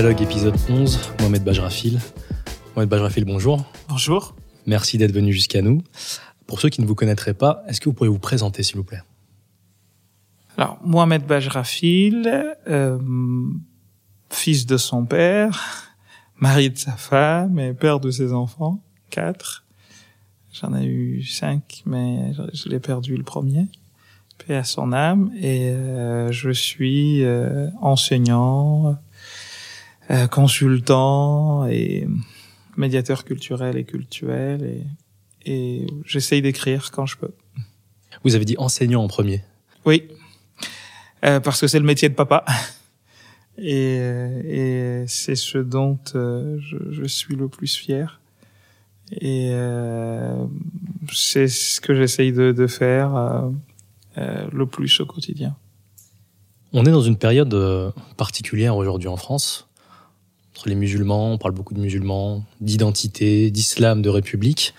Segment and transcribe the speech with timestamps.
[0.00, 1.98] Dialogue épisode 11, Mohamed Bajrafil.
[2.76, 3.64] Mohamed Bajrafil, bonjour.
[3.88, 4.36] Bonjour.
[4.64, 5.82] Merci d'être venu jusqu'à nous.
[6.46, 8.84] Pour ceux qui ne vous connaîtraient pas, est-ce que vous pourriez vous présenter, s'il vous
[8.84, 9.02] plaît?
[10.56, 12.32] Alors, Mohamed Bajrafil,
[12.68, 12.98] euh,
[14.30, 15.90] fils de son père,
[16.36, 18.80] mari de sa femme et père de ses enfants,
[19.10, 19.64] quatre.
[20.52, 23.66] J'en ai eu cinq, mais je l'ai perdu le premier.
[24.46, 25.32] Paix à son âme.
[25.40, 28.96] Et euh, je suis euh, enseignant,
[30.10, 32.06] euh, consultant et
[32.76, 34.84] médiateur culturel et cultuel.
[35.44, 37.32] Et, et j'essaye d'écrire quand je peux.
[38.24, 39.42] Vous avez dit enseignant en premier.
[39.84, 40.08] Oui,
[41.24, 42.44] euh, parce que c'est le métier de papa.
[43.60, 48.20] Et, et c'est ce dont euh, je, je, suis le plus fier.
[49.20, 50.46] Et euh,
[51.12, 53.48] c'est ce que j'essaye de, de, faire euh,
[54.18, 55.56] euh, le plus au quotidien.
[56.72, 59.67] On est dans une période euh, particulière aujourd'hui en France.
[60.58, 64.74] Entre les musulmans, on parle beaucoup de musulmans, d'identité, d'islam, de république.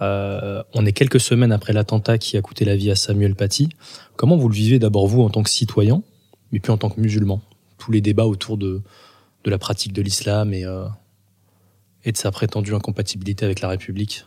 [0.00, 3.70] Euh, on est quelques semaines après l'attentat qui a coûté la vie à Samuel Paty.
[4.14, 6.04] Comment vous le vivez d'abord vous en tant que citoyen,
[6.52, 7.42] mais puis en tant que musulman?
[7.76, 8.82] Tous les débats autour de,
[9.42, 10.86] de la pratique de l'islam et, euh,
[12.04, 14.26] et de sa prétendue incompatibilité avec la République?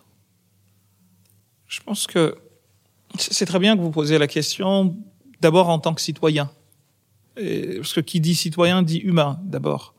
[1.70, 2.36] Je pense que
[3.18, 4.98] c'est très bien que vous posiez la question
[5.40, 6.52] d'abord en tant que citoyen.
[7.36, 9.94] Parce que qui dit citoyen dit humain d'abord.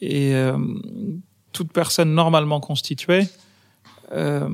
[0.00, 0.56] Et euh,
[1.52, 3.26] toute personne normalement constituée
[4.12, 4.48] euh,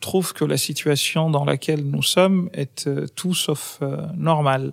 [0.00, 4.72] trouve que la situation dans laquelle nous sommes est euh, tout sauf euh, normale.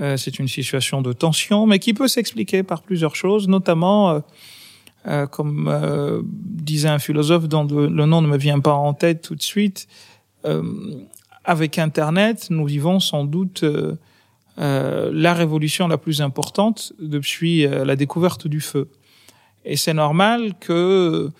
[0.00, 4.22] Euh, c'est une situation de tension, mais qui peut s'expliquer par plusieurs choses, notamment,
[5.32, 9.42] comme disait un philosophe dont le, nom ne me vient pas en tête tout de
[9.42, 9.88] suite,
[11.44, 13.64] avec Internet, nous vivons sans doute
[14.60, 18.88] la révolution la plus importante depuis la découverte du feu.
[19.64, 21.30] Et c'est normal que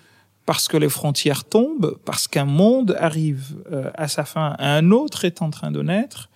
[0.45, 5.25] parce que les frontières tombent, parce qu'un monde arrive euh, à sa fin, un autre
[5.25, 6.29] est en train de naître,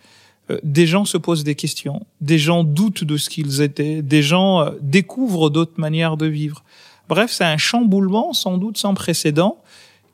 [0.52, 4.22] euh, des gens se posent des questions, des gens doutent de ce qu'ils étaient, des
[4.22, 6.64] gens euh, découvrent d'autres manières de vivre.
[7.10, 9.58] Bref, c'est un chamboulement sans doute sans précédent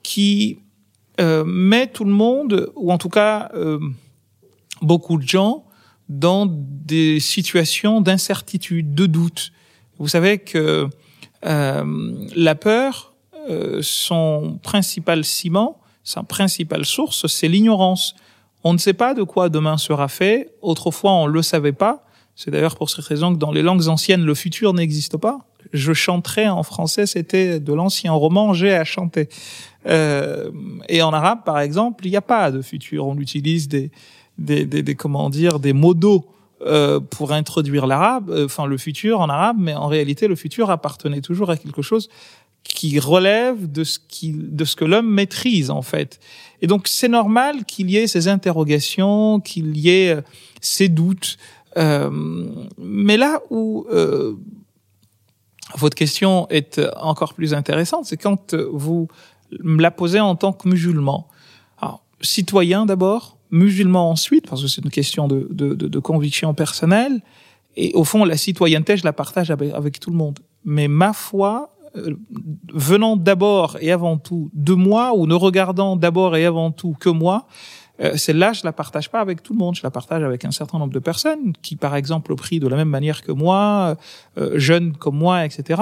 [0.04, 0.60] qui
[1.20, 3.52] euh, met tout le monde, ou en tout cas
[4.82, 5.64] beaucoup de gens,
[6.12, 9.52] dans des situations d'incertitude, de doute.
[9.98, 10.90] Vous savez que
[11.44, 13.12] la peur,
[13.50, 18.16] euh, son principal ciment, sa principale source, c'est l'ignorance.
[18.64, 20.54] On ne sait pas de quoi demain sera fait.
[20.62, 22.06] Autrefois, on le savait pas.
[22.36, 25.40] C'est d'ailleurs pour cette raison que dans les langues anciennes, le futur n'existe pas.
[25.74, 29.30] Je chanterai en français, c'était de l'ancien roman, j'ai à chanter.
[29.88, 30.52] Euh,
[30.88, 33.08] et en arabe, par exemple, il n'y a pas de futur.
[33.08, 33.92] On utilise des,
[34.42, 36.26] des, des, des comment dire, des d'eau
[36.62, 40.70] euh, pour introduire l'arabe, euh, enfin le futur en arabe, mais en réalité, le futur
[40.70, 42.10] appartenait toujours à quelque chose
[42.64, 46.20] qui relève de ce, qui, de ce que l'homme maîtrise en fait.
[46.62, 50.22] Et donc c'est normal qu'il y ait ces interrogations, qu'il y ait euh,
[50.62, 51.38] ces doutes.
[51.78, 52.10] Euh,
[52.78, 54.36] mais là où euh,
[55.76, 59.08] votre question est encore plus intéressante, c'est quand vous
[59.64, 61.28] me la posez en tant que musulman.
[61.80, 66.54] Alors, citoyen d'abord, musulman ensuite, parce que c'est une question de, de, de, de, conviction
[66.54, 67.22] personnelle.
[67.76, 70.40] Et au fond, la citoyenneté, je la partage avec, tout le monde.
[70.66, 72.16] Mais ma foi euh,
[72.74, 77.10] venant d'abord et avant tout de moi ou ne regardant d'abord et avant tout que
[77.10, 77.48] moi,
[78.02, 79.76] euh, celle-là, je la partage pas avec tout le monde.
[79.76, 82.76] Je la partage avec un certain nombre de personnes qui, par exemple, prient de la
[82.76, 83.96] même manière que moi,
[84.38, 85.82] euh, jeunes comme moi, etc.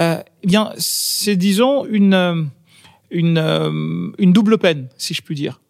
[0.00, 2.50] Euh, eh bien, c'est disons une
[3.10, 5.60] une une double peine, si je puis dire.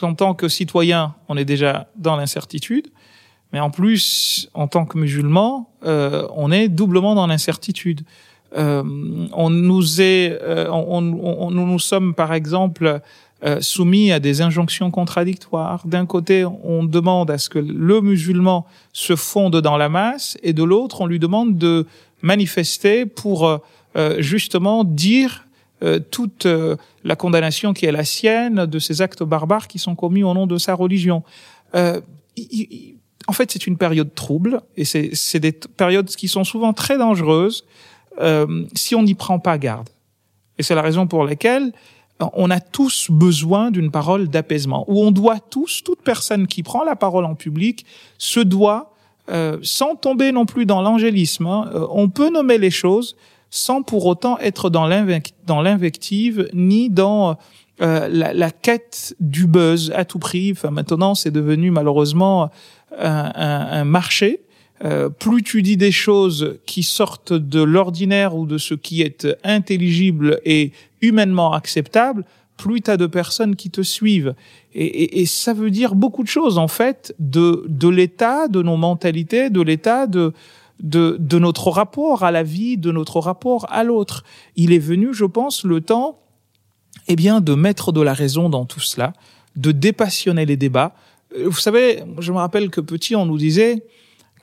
[0.00, 2.88] Qu'en tant que citoyen, on est déjà dans l'incertitude,
[3.52, 8.02] mais en plus, en tant que musulman, on est doublement dans l'incertitude.
[8.56, 8.82] Euh,
[9.32, 13.00] on nous est, euh, on, on, nous nous sommes par exemple
[13.44, 15.86] euh, soumis à des injonctions contradictoires.
[15.86, 20.52] D'un côté, on demande à ce que le musulman se fonde dans la masse, et
[20.52, 21.86] de l'autre, on lui demande de
[22.22, 23.60] manifester pour
[24.18, 25.46] justement dire
[26.10, 26.46] toute
[27.04, 30.46] la condamnation qui est la sienne de ces actes barbares qui sont commis au nom
[30.46, 31.22] de sa religion.
[31.72, 37.64] en fait, c'est une période trouble, et c'est des périodes qui sont souvent très dangereuses
[38.20, 39.88] euh, si on n'y prend pas garde.
[40.58, 41.72] Et c'est la raison pour laquelle
[42.20, 46.62] euh, on a tous besoin d'une parole d'apaisement, où on doit tous, toute personne qui
[46.62, 47.86] prend la parole en public,
[48.18, 48.94] se doit,
[49.30, 53.16] euh, sans tomber non plus dans l'angélisme, hein, euh, on peut nommer les choses
[53.50, 57.38] sans pour autant être dans l'invective ni dans
[57.80, 60.52] euh, la, la, quête du buzz à tout prix.
[60.52, 62.50] Enfin, maintenant, c'est devenu malheureusement
[62.98, 64.40] un, un, un marché
[64.84, 69.26] euh, plus tu dis des choses qui sortent de l'ordinaire ou de ce qui est
[69.42, 72.24] intelligible et humainement acceptable,
[72.56, 74.34] plus tu as de personnes qui te suivent.
[74.74, 78.62] Et, et, et, ça veut dire beaucoup de choses, en fait, de, de l'état, de
[78.62, 80.32] nos mentalités, de l'état de,
[80.80, 84.24] de, de notre rapport à la vie, de notre rapport à l'autre.
[84.56, 86.20] Il est venu, je pense, le temps,
[87.08, 89.12] eh bien, de mettre de la raison dans tout cela,
[89.56, 90.94] de dépassionner les débats.
[91.36, 93.84] Euh, vous savez, je me rappelle que petit, on nous disait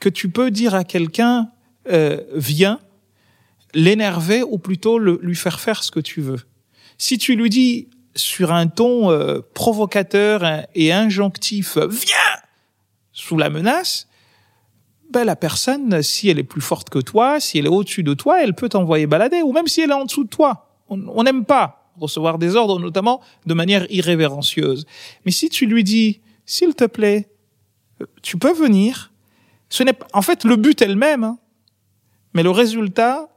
[0.00, 1.50] que tu peux dire à quelqu'un,
[1.90, 2.80] euh, viens,
[3.74, 6.40] l'énerver ou plutôt lui faire faire ce que tu veux.
[6.98, 12.40] Si tu lui dis sur un ton euh, provocateur et injonctif, viens,
[13.12, 14.08] sous la menace,
[15.10, 18.14] ben la personne, si elle est plus forte que toi, si elle est au-dessus de
[18.14, 20.68] toi, elle peut t'envoyer balader, ou même si elle est en dessous de toi.
[20.88, 24.86] On n'aime pas recevoir des ordres, notamment de manière irrévérencieuse.
[25.24, 27.28] Mais si tu lui dis, s'il te plaît,
[28.22, 29.12] tu peux venir,
[29.68, 31.38] ce n'est en fait le but est le même, hein,
[32.34, 33.28] mais le résultat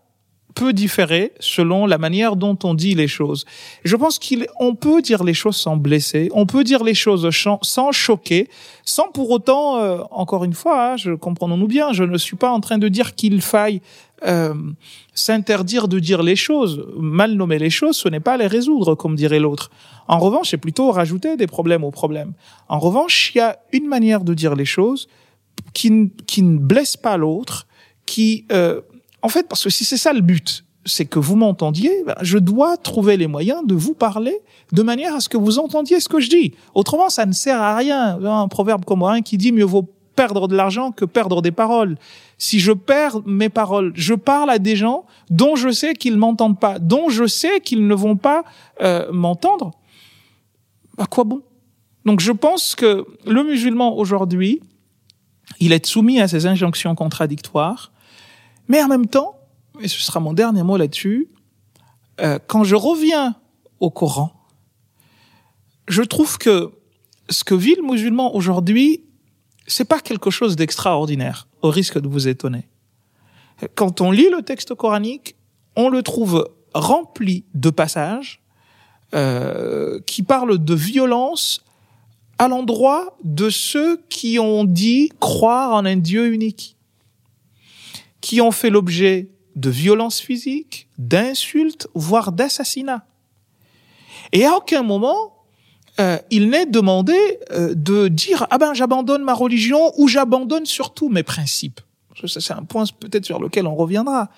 [0.59, 3.45] peut différer selon la manière dont on dit les choses.
[3.85, 7.91] Je pense qu'on peut dire les choses sans blesser, on peut dire les choses sans
[7.93, 8.49] choquer,
[8.83, 12.51] sans pour autant, euh, encore une fois, hein, je comprenons-nous bien, je ne suis pas
[12.51, 13.79] en train de dire qu'il faille
[14.25, 14.53] euh,
[15.13, 19.15] s'interdire de dire les choses, mal nommer les choses, ce n'est pas les résoudre, comme
[19.15, 19.71] dirait l'autre.
[20.09, 22.33] En revanche, c'est plutôt rajouter des problèmes aux problèmes.
[22.67, 25.07] En revanche, il y a une manière de dire les choses
[25.73, 27.65] qui, qui ne blesse pas l'autre,
[28.05, 28.81] qui euh,
[29.21, 32.37] en fait, parce que si c'est ça le but, c'est que vous m'entendiez, ben, je
[32.37, 34.39] dois trouver les moyens de vous parler
[34.71, 36.53] de manière à ce que vous entendiez ce que je dis.
[36.73, 38.19] Autrement, ça ne sert à rien.
[38.23, 41.97] Un proverbe comme un qui dit mieux vaut perdre de l'argent que perdre des paroles.
[42.37, 46.59] Si je perds mes paroles, je parle à des gens dont je sais qu'ils m'entendent
[46.59, 48.43] pas, dont je sais qu'ils ne vont pas
[48.81, 49.71] euh, m'entendre.
[50.97, 51.41] À quoi bon?
[52.05, 54.61] Donc je pense que le musulman aujourd'hui,
[55.59, 57.91] il est soumis à ces injonctions contradictoires
[58.69, 59.35] mais en même temps,
[59.81, 61.27] et ce sera mon dernier mot là-dessus,
[62.21, 63.35] euh, quand je reviens
[63.79, 64.31] au Coran,
[65.87, 66.71] je trouve que
[67.29, 69.03] ce que vit le musulman aujourd'hui,
[69.67, 72.69] c'est pas quelque chose d'extraordinaire, au risque de vous étonner.
[73.75, 75.35] Quand on lit le texte coranique,
[75.75, 78.41] on le trouve rempli de passages
[79.13, 81.63] euh, qui parlent de violence
[82.37, 86.77] à l'endroit de ceux qui ont dit croire en un Dieu unique
[88.21, 93.05] qui ont fait l'objet de violences physiques, d'insultes, voire d'assassinats.
[94.31, 95.33] Et à aucun moment,
[95.99, 97.17] euh, il n'est demandé
[97.51, 101.81] euh, de dire ah ben j'abandonne ma religion ou j'abandonne surtout mes principes.
[102.25, 104.29] C'est un point peut-être sur lequel on reviendra.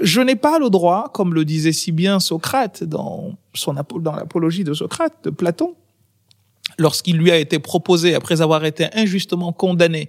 [0.00, 4.64] Je n'ai pas le droit, comme le disait si bien Socrate dans son dans l'apologie
[4.64, 5.74] de Socrate de Platon,
[6.78, 10.08] lorsqu'il lui a été proposé après avoir été injustement condamné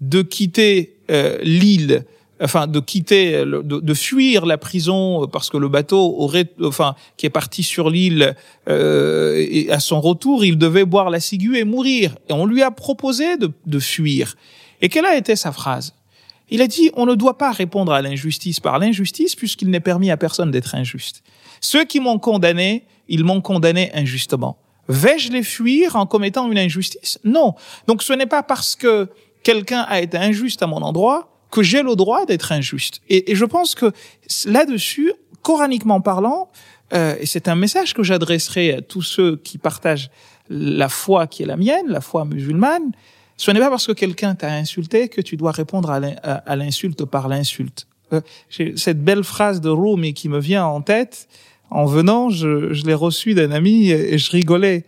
[0.00, 2.04] de quitter euh, l'île
[2.40, 7.26] enfin de quitter, de, de, fuir la prison parce que le bateau aurait, enfin, qui
[7.26, 8.34] est parti sur l'île,
[8.68, 12.16] euh, et à son retour, il devait boire la ciguë et mourir.
[12.28, 14.36] Et on lui a proposé de, de fuir.
[14.80, 15.94] Et quelle a été sa phrase?
[16.50, 20.10] Il a dit on ne doit pas répondre à l'injustice par l'injustice puisqu'il n'est permis
[20.10, 21.22] à personne d'être injuste.
[21.60, 24.58] Ceux qui m'ont condamné, ils m'ont condamné injustement.
[24.88, 27.18] Vais-je les fuir en commettant une injustice?
[27.24, 27.54] Non.
[27.86, 29.08] Donc ce n'est pas parce que
[29.42, 33.00] quelqu'un a été injuste à mon endroit que j'ai le droit d'être injuste.
[33.08, 33.92] Et, et, je pense que
[34.44, 36.50] là-dessus, coraniquement parlant,
[36.92, 40.10] euh, et c'est un message que j'adresserai à tous ceux qui partagent
[40.50, 42.90] la foi qui est la mienne, la foi musulmane,
[43.36, 47.28] ce n'est pas parce que quelqu'un t'a insulté que tu dois répondre à l'insulte par
[47.28, 47.86] l'insulte.
[48.12, 51.28] Euh, cette belle phrase de Rumi qui me vient en tête,
[51.70, 54.84] en venant, je, je l'ai reçue d'un ami et, je rigolais.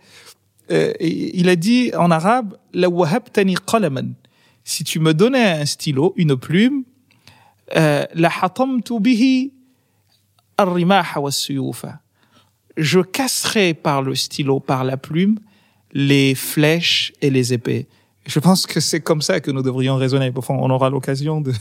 [0.71, 4.15] Euh, il a dit en arabe, la wahabtani qalaman
[4.67, 6.83] si tu me donnais un stylo, une plume,
[7.77, 8.31] euh, la
[8.99, 9.53] bihi
[12.75, 15.39] je casserais par le stylo, par la plume,
[15.93, 17.87] les flèches et les épées.
[18.25, 20.33] Je pense que c'est comme ça que nous devrions raisonner.
[20.35, 21.53] Enfin, on aura l'occasion de.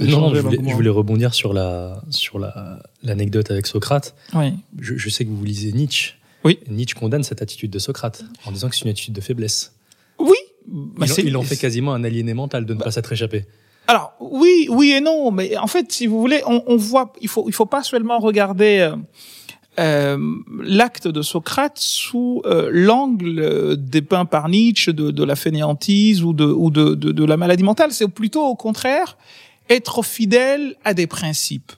[0.00, 4.14] non, je voulais, rebondir sur la sur la l'anecdote avec Socrate.
[4.32, 4.54] Oui.
[4.80, 6.14] Je, je, sais que vous lisez Nietzsche.
[6.42, 6.58] Oui.
[6.70, 9.75] Nietzsche condamne cette attitude de Socrate en disant que c'est une attitude de faiblesse.
[10.68, 13.44] Bah, il, en fait quasiment un aliéné mental de ne pas s'être échappé.
[13.88, 17.28] Alors oui, oui et non, mais en fait, si vous voulez, on, on voit, il
[17.28, 18.96] faut, il faut pas seulement regarder euh,
[19.78, 20.18] euh
[20.60, 26.44] l'acte de Socrate sous euh, l'angle dépeint par Nietzsche de, de, la fainéantise ou de,
[26.44, 27.92] ou de, de, de la maladie mentale.
[27.92, 29.16] C'est plutôt au contraire
[29.68, 31.72] être fidèle à des principes.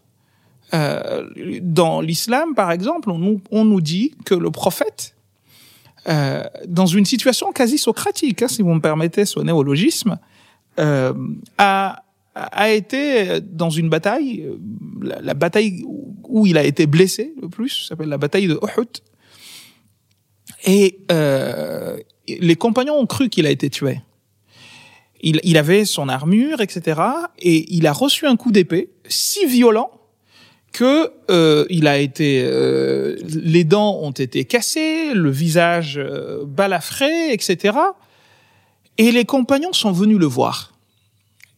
[0.75, 1.29] Euh,
[1.63, 5.15] dans l'islam, par exemple, on, on nous dit que le prophète
[6.09, 10.19] euh, dans une situation quasi socratique, hein, si vous me permettez ce néologisme,
[10.79, 11.13] euh,
[11.59, 12.03] a,
[12.35, 14.49] a été dans une bataille,
[15.03, 15.83] la, la bataille
[16.29, 18.89] où il a été blessé le plus, s'appelle la bataille de Uhud.
[20.65, 24.01] Et euh, les compagnons ont cru qu'il a été tué.
[25.21, 27.01] Il, il, avait son armure, etc.
[27.39, 29.91] Et il a reçu un coup d'épée si violent
[30.79, 37.33] que euh, il a été, euh, les dents ont été cassées, le visage euh, balafré,
[37.33, 37.77] etc.
[38.97, 40.73] Et les compagnons sont venus le voir.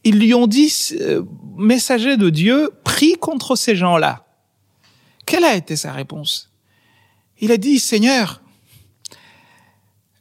[0.04, 0.72] Ils lui ont dit,
[1.02, 1.22] euh,
[1.58, 4.24] messager de Dieu, prie contre ces gens-là.
[5.26, 6.50] Quelle a été sa réponse?
[7.40, 8.40] Il a dit, Seigneur,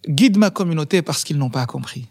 [0.10, 2.06] guide ma communauté parce qu'ils n'ont pas compris.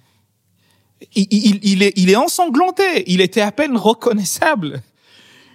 [1.15, 4.83] Il, est, il est ensanglanté, il était à peine reconnaissable.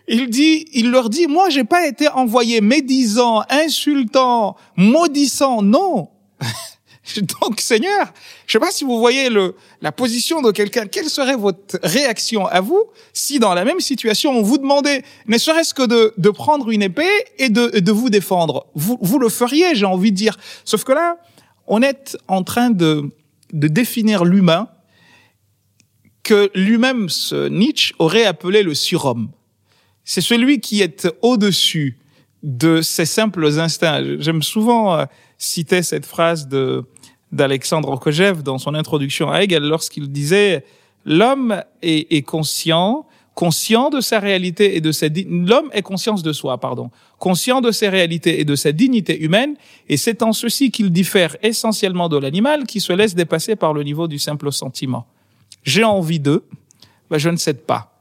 [0.07, 6.10] Il dit, il leur dit, moi, j'ai pas été envoyé médisant, insultant, maudissant, non.
[7.41, 8.13] Donc, Seigneur,
[8.48, 10.88] je sais pas si vous voyez le, la position de quelqu'un.
[10.88, 12.81] Quelle serait votre réaction à vous
[13.12, 16.81] si, dans la même situation, on vous demandait, ne serait-ce que de, de prendre une
[16.81, 18.67] épée et de, de vous défendre?
[18.74, 20.38] Vous, vous le feriez, j'ai envie de dire.
[20.63, 21.17] Sauf que là,
[21.67, 23.10] on est en train de,
[23.51, 24.69] de définir l'humain
[26.24, 29.29] que lui-même, ce Nietzsche, aurait appelé le surhomme.
[30.03, 31.98] C'est celui qui est au-dessus
[32.43, 34.19] de ses simples instincts.
[34.19, 35.05] J'aime souvent euh,
[35.38, 36.86] citer cette phrase de
[37.31, 40.63] d'Alexandre Kojève dans son introduction à Hegel lorsqu'il disait
[41.03, 46.31] l'homme est, est, conscient, conscient de sa réalité et de sa l'homme est conscience de
[46.31, 49.55] soi, pardon, conscient de ses réalités et de sa dignité humaine,
[49.89, 53.81] et c'est en ceci qu'il diffère essentiellement de l'animal qui se laisse dépasser par le
[53.81, 55.07] niveau du simple sentiment.
[55.63, 56.45] J'ai envie d'eux,
[57.10, 57.92] ben je ne cède pas.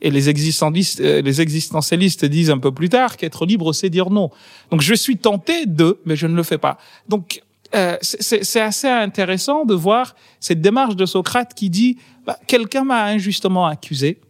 [0.00, 4.30] Et les existentialistes, les existentialistes disent un peu plus tard qu'être libre, c'est dire non.
[4.70, 6.78] Donc je suis tenté de, mais je ne le fais pas.
[7.08, 7.42] Donc
[7.74, 13.04] euh, c'est assez intéressant de voir cette démarche de Socrate qui dit bah, quelqu'un m'a
[13.04, 14.20] injustement accusé,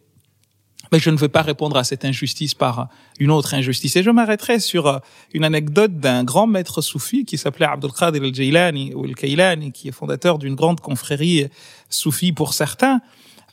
[0.92, 3.96] mais je ne vais pas répondre à cette injustice par une autre injustice.
[3.96, 5.00] Et je m'arrêterai sur
[5.34, 9.92] une anecdote d'un grand maître soufi qui s'appelait Abdul Qadir al-Jailani ou al-Kailani, qui est
[9.92, 11.48] fondateur d'une grande confrérie
[11.90, 13.00] soufi pour certains,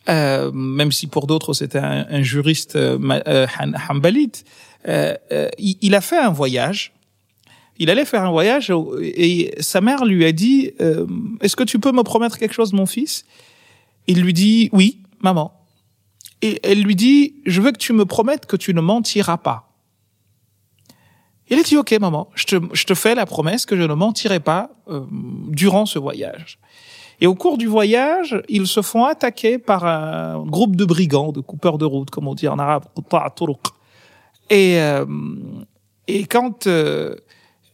[0.09, 3.47] euh, même si pour d'autres c'était un, juriste euh,
[3.89, 4.45] hanbalite.
[4.87, 5.15] Euh,
[5.59, 6.93] il, il a fait un voyage
[7.81, 11.07] il allait faire un voyage et sa mère lui a dit euh,
[11.41, 13.25] Est-ce que tu peux me promettre quelque chose, mon fils?
[14.05, 15.51] Il lui dit Oui, maman.
[16.43, 19.73] Et elle lui dit Je veux que tu me promettes que tu ne mentiras pas.
[21.49, 23.95] Il a dit Ok, maman, je te, je te fais la promesse que je ne
[23.95, 25.01] mentirai pas euh,
[25.47, 26.59] durant ce voyage.
[27.21, 31.39] Et au cours du voyage, ils se font attaquer par un groupe de brigands, de
[31.39, 32.85] coupeurs de route, comme on dit en arabe,
[34.49, 35.05] et, euh,
[36.07, 37.15] et quand euh,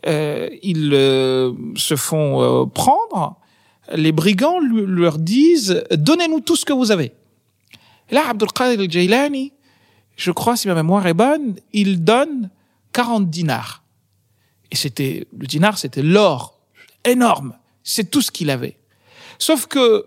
[0.05, 3.37] euh, ils euh, se font euh, prendre,
[3.95, 7.13] les brigands leur disent donnez-nous tout ce que vous avez.
[8.11, 9.53] Là, Abdul Qadir al-Jailani,
[10.15, 12.49] je crois si ma mémoire est bonne, il donne
[12.93, 13.83] 40 dinars.
[14.71, 16.59] Et c'était le dinar, c'était l'or
[17.03, 17.55] énorme.
[17.83, 18.77] C'est tout ce qu'il avait.
[19.39, 20.05] Sauf que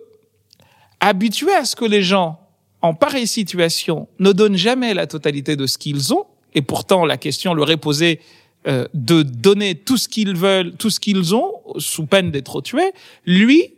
[1.01, 2.41] habitué à ce que les gens
[2.83, 7.17] en pareille situation ne donnent jamais la totalité de ce qu'ils ont, et pourtant la
[7.17, 8.21] question leur est posée
[8.67, 12.93] euh, de donner tout ce qu'ils veulent, tout ce qu'ils ont, sous peine d'être tués,
[13.25, 13.75] lui,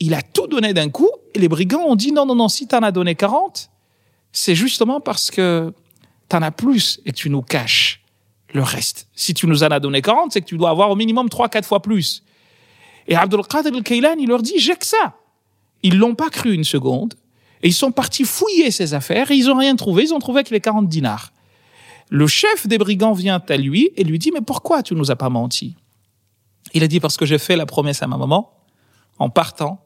[0.00, 2.66] il a tout donné d'un coup, et les brigands ont dit non, non, non, si
[2.66, 3.70] t'en as donné 40,
[4.32, 5.72] c'est justement parce que
[6.28, 8.00] t'en as plus et tu nous caches
[8.54, 9.08] le reste.
[9.14, 11.48] Si tu nous en as donné 40, c'est que tu dois avoir au minimum 3
[11.48, 12.22] quatre fois plus.
[13.08, 15.16] Et Abdul Qadir al-Kaylan, il leur dit, j'ai que ça.
[15.82, 17.14] Ils l'ont pas cru une seconde,
[17.62, 20.44] et ils sont partis fouiller ses affaires, et ils ont rien trouvé, ils ont trouvé
[20.44, 21.32] que les 40 dinars.
[22.10, 25.16] Le chef des brigands vient à lui et lui dit, mais pourquoi tu nous as
[25.16, 25.76] pas menti?
[26.74, 28.52] Il a dit, parce que j'ai fait la promesse à ma maman,
[29.18, 29.84] en partant,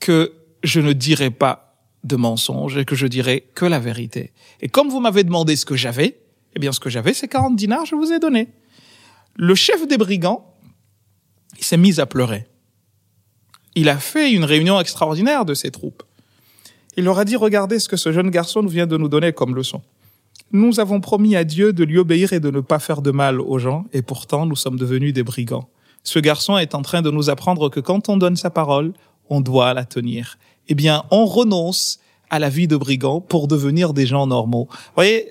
[0.00, 4.32] que je ne dirai pas de mensonge et que je dirai que la vérité.
[4.60, 6.20] Et comme vous m'avez demandé ce que j'avais,
[6.54, 8.48] eh bien, ce que j'avais, c'est 40 dinars, je vous ai donné.
[9.34, 10.55] Le chef des brigands,
[11.58, 12.46] il s'est mis à pleurer.
[13.74, 16.02] Il a fait une réunion extraordinaire de ses troupes.
[16.96, 19.54] Il leur a dit, regardez ce que ce jeune garçon vient de nous donner comme
[19.54, 19.82] leçon.
[20.52, 23.40] Nous avons promis à Dieu de lui obéir et de ne pas faire de mal
[23.40, 25.68] aux gens, et pourtant nous sommes devenus des brigands.
[26.04, 28.92] Ce garçon est en train de nous apprendre que quand on donne sa parole,
[29.28, 30.38] on doit la tenir.
[30.68, 31.98] Eh bien, on renonce
[32.30, 34.68] à la vie de brigand pour devenir des gens normaux.
[34.70, 35.28] Vous voyez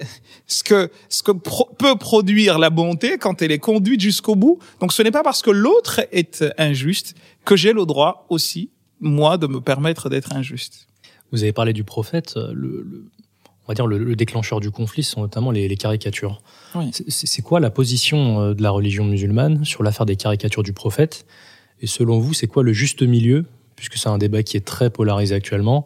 [0.48, 4.60] ce que ce que pro peut produire la bonté quand elle est conduite jusqu'au bout.
[4.80, 9.38] Donc ce n'est pas parce que l'autre est injuste que j'ai le droit aussi moi
[9.38, 10.88] de me permettre d'être injuste.
[11.32, 13.06] Vous avez parlé du prophète, le, le
[13.66, 16.42] on va dire le, le, déclencheur du conflit sont notamment les, les caricatures.
[16.75, 16.92] Oui.
[17.08, 21.25] C'est quoi la position euh, de la religion musulmane sur l'affaire des caricatures du prophète?
[21.82, 24.92] Et selon vous, c'est quoi le juste milieu, puisque c'est un débat qui est très
[24.92, 25.86] polarisé actuellement,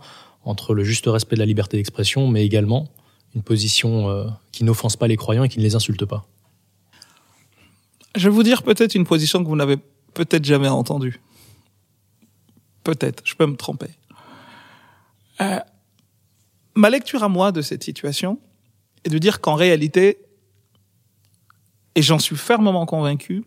[0.49, 2.89] entre le juste respect de la liberté d'expression, mais également
[3.35, 6.25] une position euh, qui n'offense pas les croyants et qui ne les insulte pas
[8.15, 9.77] Je vais vous dire peut-être une position que vous n'avez
[10.13, 11.21] peut-être jamais entendue.
[12.83, 13.89] Peut-être, je peux me tromper.
[15.41, 15.59] Euh,
[16.75, 18.39] ma lecture à moi de cette situation
[19.03, 20.17] est de dire qu'en réalité,
[21.93, 23.43] et j'en suis fermement convaincu,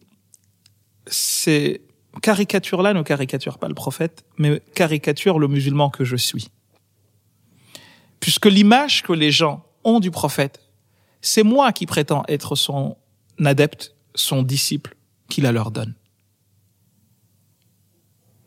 [1.08, 1.82] ces
[2.20, 6.48] caricatures-là ne caricaturent pas le prophète, mais caricaturent le musulman que je suis.
[8.22, 10.60] Puisque l'image que les gens ont du prophète,
[11.20, 12.96] c'est moi qui prétends être son
[13.44, 14.96] adepte, son disciple,
[15.28, 15.96] qui la leur donne.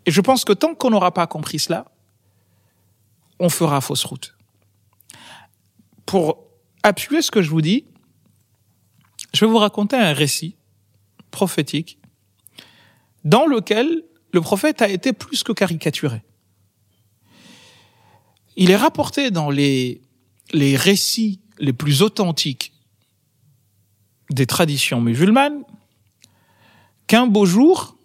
[0.05, 1.91] Et je pense que tant qu'on n'aura pas compris cela,
[3.37, 4.37] on fera fausse route.
[6.05, 6.47] Pour
[6.81, 7.85] appuyer ce que je vous dis,
[9.33, 10.55] je vais vous raconter un récit
[11.31, 11.99] prophétique
[13.25, 16.23] dans lequel le prophète a été plus que caricaturé.
[18.55, 20.01] Il est rapporté dans les,
[20.53, 22.73] les récits les plus authentiques
[24.29, 25.63] des traditions musulmanes
[27.07, 27.95] qu'un beau jour,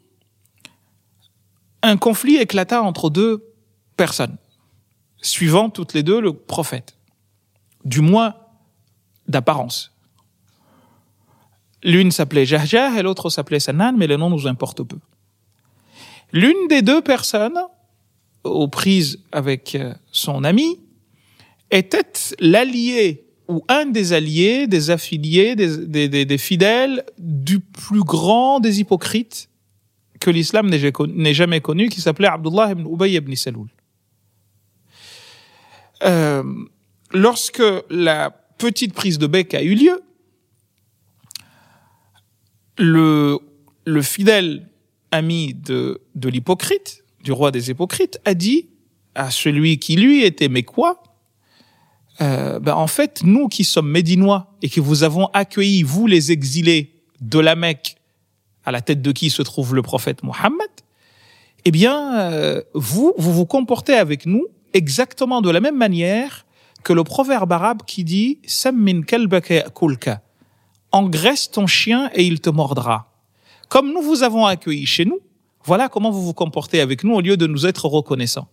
[1.82, 3.44] un conflit éclata entre deux
[3.96, 4.36] personnes,
[5.22, 6.96] suivant toutes les deux le prophète,
[7.84, 8.34] du moins
[9.28, 9.92] d'apparence.
[11.82, 14.98] L'une s'appelait Jahjah et l'autre s'appelait Sanan, mais le nom nous importe peu.
[16.32, 17.58] L'une des deux personnes,
[18.44, 20.78] aux prises avec euh, son ami,
[21.70, 28.80] était l'allié ou un des alliés, des affiliés, des, des, fidèles du plus grand des
[28.80, 29.48] hypocrites
[30.20, 33.68] que l'islam n'ait jamais connu, qui s'appelait Abdullah ibn Ubay ibn Saloul.
[36.02, 36.44] Euh,
[37.12, 40.00] lorsque la petite prise de bec a eu lieu,
[42.78, 43.38] le,
[43.84, 44.68] le fidèle
[45.10, 48.68] ami de, de l'hypocrite, du roi des hypocrites, a dit
[49.14, 51.02] à celui qui lui était quoi
[52.20, 56.32] euh, ben en fait, nous qui sommes médinois et que vous avons accueilli, vous les
[56.32, 57.96] exilés de la Mecque,
[58.64, 60.70] à la tête de qui se trouve le prophète Mohammed,
[61.64, 66.44] eh bien, euh, vous, vous vous comportez avec nous exactement de la même manière
[66.82, 70.22] que le proverbe arabe qui dit «Sammin kalbaka kulka»
[70.92, 73.12] engraisse ton chien et il te mordra.
[73.68, 75.20] Comme nous vous avons accueillis chez nous,
[75.64, 78.48] voilà comment vous vous comportez avec nous au lieu de nous être reconnaissants.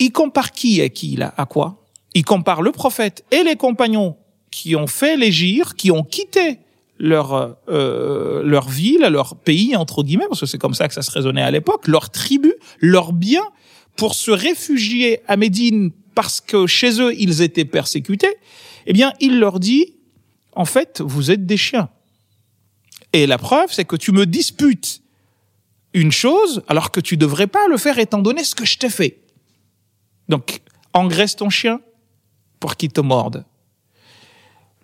[0.00, 1.84] Il compare qui à qui là À quoi?
[2.14, 4.16] Il compare le prophète et les compagnons
[4.50, 6.58] qui ont fait l'égir, qui ont quitté
[6.98, 11.02] leur euh, leur ville, leur pays entre guillemets, parce que c'est comme ça que ça
[11.02, 13.46] se raisonnait à l'époque, leur tribu, leurs biens,
[13.96, 18.34] pour se réfugier à Médine parce que chez eux ils étaient persécutés.
[18.86, 19.94] Eh bien, il leur dit
[20.54, 21.88] en fait, vous êtes des chiens.
[23.12, 25.02] Et la preuve, c'est que tu me disputes
[26.00, 28.90] une chose alors que tu devrais pas le faire étant donné ce que je t'ai
[28.90, 29.20] fait.
[30.28, 30.60] Donc,
[30.92, 31.80] engraisse ton chien
[32.60, 33.44] pour qu'il te morde.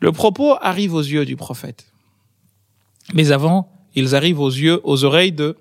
[0.01, 1.87] Le propos arrive aux yeux du prophète.
[3.15, 5.57] Mais avant, ils arrivent aux yeux, aux oreilles de,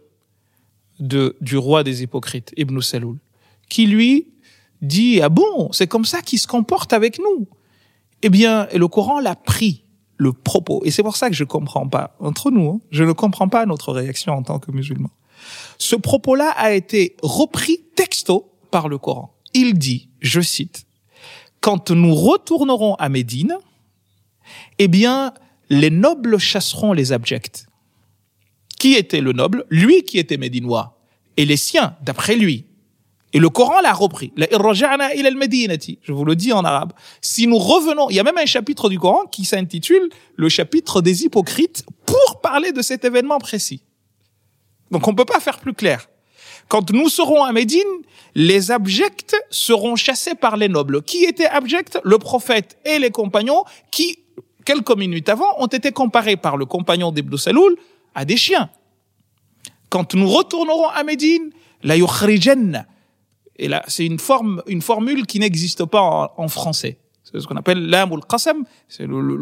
[1.00, 3.20] de du roi des hypocrites, Ibn Saloul,
[3.70, 4.28] qui lui
[4.82, 7.48] dit, ah bon, c'est comme ça qu'il se comporte avec nous?
[8.22, 9.84] Eh bien, le Coran l'a pris
[10.18, 10.82] le propos.
[10.86, 13.66] Et c'est pour ça que je comprends pas, entre nous, hein, je ne comprends pas
[13.66, 15.12] notre réaction en tant que musulmans.
[15.78, 19.34] Ce propos-là a été repris texto par le Coran.
[19.54, 20.86] Il dit, je cite,
[21.62, 23.58] quand nous retournerons à Médine,
[24.80, 25.34] eh bien,
[25.70, 27.66] les nobles chasseront les abjects.
[28.80, 29.66] Qui était le noble?
[29.70, 31.00] Lui qui était médinois.
[31.38, 32.66] Et les siens, d'après lui.
[33.32, 34.32] Et le Coran l'a repris.
[34.38, 36.94] Je vous le dis en arabe.
[37.22, 41.02] Si nous revenons, il y a même un chapitre du Coran qui s'intitule le chapitre
[41.02, 43.82] des hypocrites pour parler de cet événement précis.
[44.92, 46.10] Donc on peut pas faire plus clair.
[46.68, 47.82] Quand nous serons à Médine,
[48.36, 51.04] les abjects seront chassés par les nobles.
[51.04, 54.20] Qui étaient abjects Le prophète et les compagnons qui,
[54.66, 57.76] quelques minutes avant, ont été comparés par le compagnon d'Ibn Saloul
[58.16, 58.70] à des chiens.
[59.90, 61.52] Quand nous retournerons à Médine,
[61.84, 62.86] la yukhrijanna,
[63.58, 66.98] et là, c'est une forme, une formule qui n'existe pas en, français.
[67.40, 68.64] Ce qu'on appelle l'am ou le qasam.
[68.88, 69.36] C'est le, le,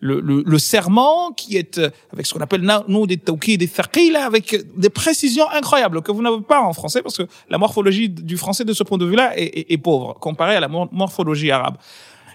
[0.00, 4.26] le, le, serment qui est euh, avec ce qu'on appelle nous des tawqid des là,
[4.26, 8.36] avec des précisions incroyables que vous n'avez pas en français parce que la morphologie du
[8.36, 11.76] français de ce point de vue-là est, est, pauvre comparée à la morphologie arabe.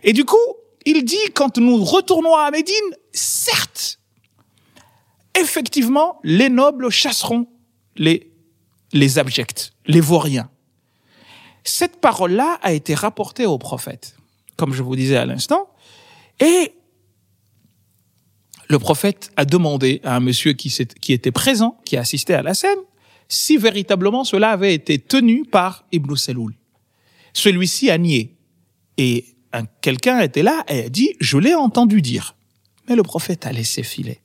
[0.03, 0.37] Et du coup,
[0.85, 2.75] il dit quand nous retournons à Médine,
[3.11, 3.99] certes,
[5.39, 7.47] effectivement, les nobles chasseront
[7.95, 8.33] les
[8.93, 10.49] les abjects, les vauriens.
[11.63, 14.15] Cette parole-là a été rapportée au prophète,
[14.63, 15.67] comme je vous disais à l'instant,
[16.39, 16.71] et
[18.69, 20.73] le prophète a demandé à un monsieur qui,
[21.11, 22.77] était présent, qui assistait à la scène,
[23.27, 26.55] si véritablement cela avait été tenu par Ibn Saloul.
[27.33, 28.37] Celui-ci a nié.
[28.97, 29.25] Et
[29.81, 32.33] quelqu'un était là et a dit, je l'ai entendu dire.
[32.87, 34.21] Mais le prophète a laissé filer.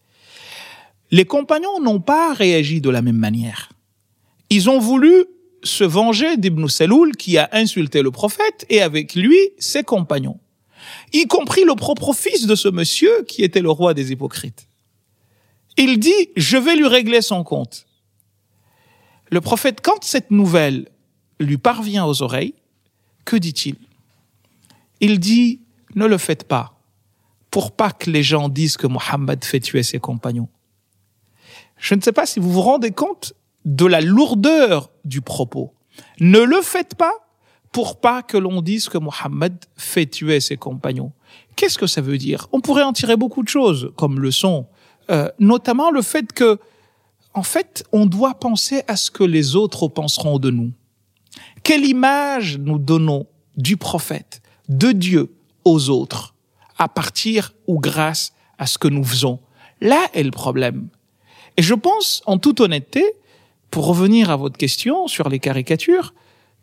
[1.10, 3.72] Les compagnons n'ont pas réagi de la même manière.
[4.50, 5.24] Ils ont voulu
[5.62, 10.38] se venger d'Ibn Saloul qui a insulté le prophète et avec lui ses compagnons,
[11.12, 14.68] y compris le propre fils de ce monsieur qui était le roi des hypocrites.
[15.76, 17.86] Il dit, je vais lui régler son compte.
[19.30, 20.88] Le prophète, quand cette nouvelle
[21.38, 22.54] lui parvient aux oreilles,
[23.24, 23.76] que dit-il?
[25.00, 25.60] Il dit,
[25.94, 26.80] ne le faites pas,
[27.50, 30.48] pour pas que les gens disent que Mohammed fait tuer ses compagnons.
[31.76, 33.34] Je ne sais pas si vous vous rendez compte
[33.68, 35.74] de la lourdeur du propos.
[36.20, 37.12] Ne le faites pas
[37.70, 41.12] pour pas que l'on dise que Mohammed fait tuer ses compagnons.
[41.54, 42.48] Qu'est-ce que ça veut dire?
[42.52, 44.66] On pourrait en tirer beaucoup de choses comme leçon,
[45.10, 46.58] euh, notamment le fait que,
[47.34, 50.72] en fait, on doit penser à ce que les autres penseront de nous.
[51.62, 53.26] Quelle image nous donnons
[53.58, 55.34] du prophète, de Dieu
[55.66, 56.34] aux autres,
[56.78, 59.40] à partir ou grâce à ce que nous faisons?
[59.82, 60.88] Là est le problème.
[61.58, 63.04] Et je pense, en toute honnêteté,
[63.70, 66.14] pour revenir à votre question sur les caricatures,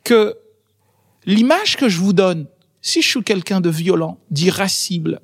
[0.03, 0.37] que
[1.25, 2.47] l'image que je vous donne,
[2.81, 5.21] si je suis quelqu'un de violent, d'irascible,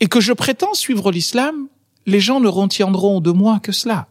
[0.00, 1.68] et que je prétends suivre l'islam,
[2.06, 4.08] les gens ne retiendront de moi que cela.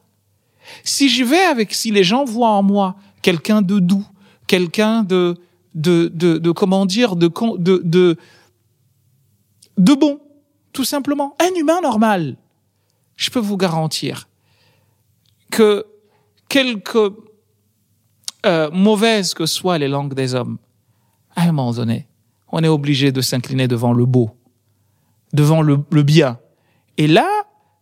[0.84, 4.06] Si j'y vais avec, si les gens voient en moi quelqu'un de doux,
[4.46, 5.36] quelqu'un de,
[5.74, 8.18] de, de, de, comment dire, de, de, de,
[9.78, 10.20] de bon,
[10.74, 12.38] tout simplement, un humain normal,
[13.16, 14.28] je peux vous garantir
[15.52, 15.86] que
[16.50, 17.14] quelque
[18.46, 20.58] euh, mauvaises que soient les langues des hommes,
[21.36, 22.08] à un moment donné,
[22.52, 24.32] on est obligé de s'incliner devant le beau,
[25.32, 26.40] devant le, bien.
[26.98, 27.30] Et là,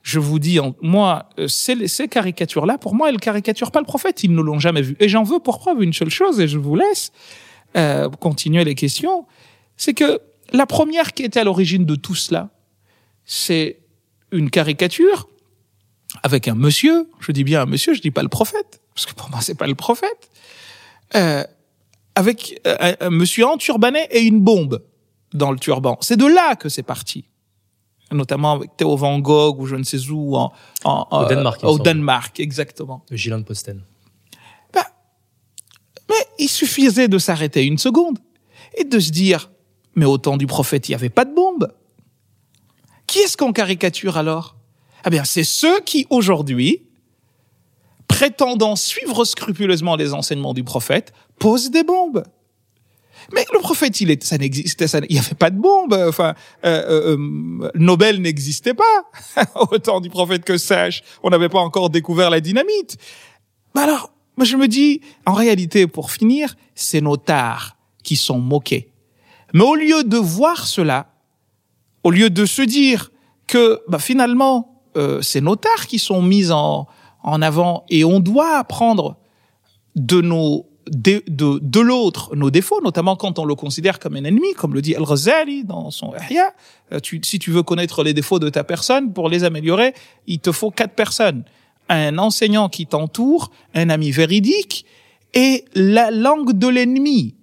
[0.03, 4.23] je vous dis, moi, euh, ces, ces caricatures-là, pour moi, elles caricaturent pas le prophète.
[4.23, 4.95] Ils ne l'ont jamais vu.
[4.99, 7.11] Et j'en veux pour preuve une seule chose, et je vous laisse
[7.75, 9.25] euh, continuer les questions.
[9.77, 10.19] C'est que
[10.53, 12.49] la première qui était à l'origine de tout cela,
[13.25, 13.79] c'est
[14.31, 15.27] une caricature
[16.27, 19.13] avec un monsieur, je dis bien un monsieur, je dis pas le prophète, parce que
[19.13, 20.29] pour moi c'est pas le prophète,
[21.15, 21.43] euh,
[22.15, 24.83] avec euh, un, monsieur enturbané et une bombe
[25.33, 25.97] dans le turban.
[26.01, 27.23] C'est de là que c'est parti,
[28.11, 30.51] notamment avec Théo Van Gogh ou je ne sais où en,
[30.83, 31.63] en au Danemark.
[31.63, 33.05] au Danemark, exactement.
[33.09, 33.81] De Gilles Posten.
[34.73, 34.87] Bah,
[36.09, 38.19] mais il suffisait de s'arrêter une seconde
[38.75, 39.49] et de se dire,
[39.95, 41.71] mais au temps du prophète, il n'y avait pas de bombe.
[43.05, 44.56] Qui est-ce qu'on caricature alors?
[45.07, 46.81] Eh bien, c'est ceux qui aujourd'hui,
[48.09, 52.25] prétendant suivre scrupuleusement les enseignements du prophète, posent des bombes.
[53.33, 55.93] Mais le prophète, il ça n'existait, il n'y avait pas de bombe.
[55.93, 61.03] Enfin, euh, euh, euh Nobel n'existait pas au temps du prophète que sache.
[61.23, 62.97] On n'avait pas encore découvert la dynamite.
[63.75, 68.39] Mais alors, moi je me dis, en réalité, pour finir, c'est nos tares qui sont
[68.39, 68.91] moqués.
[69.53, 71.13] Mais au lieu de voir cela,
[72.03, 73.09] au lieu de se dire
[73.47, 76.87] que bah, finalement euh, c'est nos tares qui sont mises en,
[77.23, 79.17] en avant et on doit apprendre
[79.95, 84.23] de nos de, de, de l'autre nos défauts, notamment quand on le considère comme un
[84.23, 86.53] ennemi, comme le dit Al-Ghazali dans son Ihya.
[86.93, 89.93] Euh, tu, si tu veux connaître les défauts de ta personne, pour les améliorer,
[90.27, 91.43] il te faut quatre personnes.
[91.89, 94.85] Un enseignant qui t'entoure, un ami véridique
[95.33, 97.35] et la langue de l'ennemi.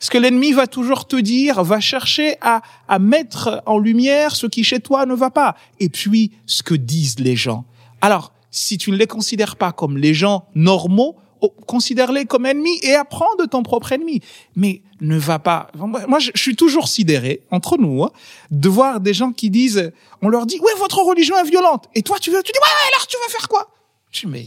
[0.00, 4.46] Ce que l'ennemi va toujours te dire, va chercher à, à mettre en lumière ce
[4.46, 5.56] qui chez toi ne va pas.
[5.78, 7.66] Et puis, ce que disent les gens.
[8.00, 12.78] Alors, si tu ne les considères pas comme les gens normaux, oh, considère-les comme ennemis
[12.82, 14.22] et apprends de ton propre ennemi.
[14.56, 15.70] Mais ne va pas.
[15.74, 18.10] Moi, je, suis toujours sidéré entre nous hein,
[18.50, 21.88] de voir des gens qui disent, on leur dit, ouais, votre religion est violente.
[21.94, 23.70] Et toi, tu veux, tu dis, ouais, alors tu vas faire quoi?
[24.10, 24.44] Je dis, mais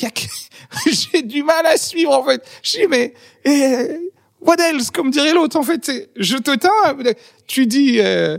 [0.00, 0.22] y a que...
[1.12, 2.42] j'ai du mal à suivre en fait.
[2.62, 3.14] Je dis, mais
[4.46, 6.96] what else Comme dirait l'autre, en fait, je te tins,
[7.46, 8.38] tu dis, euh,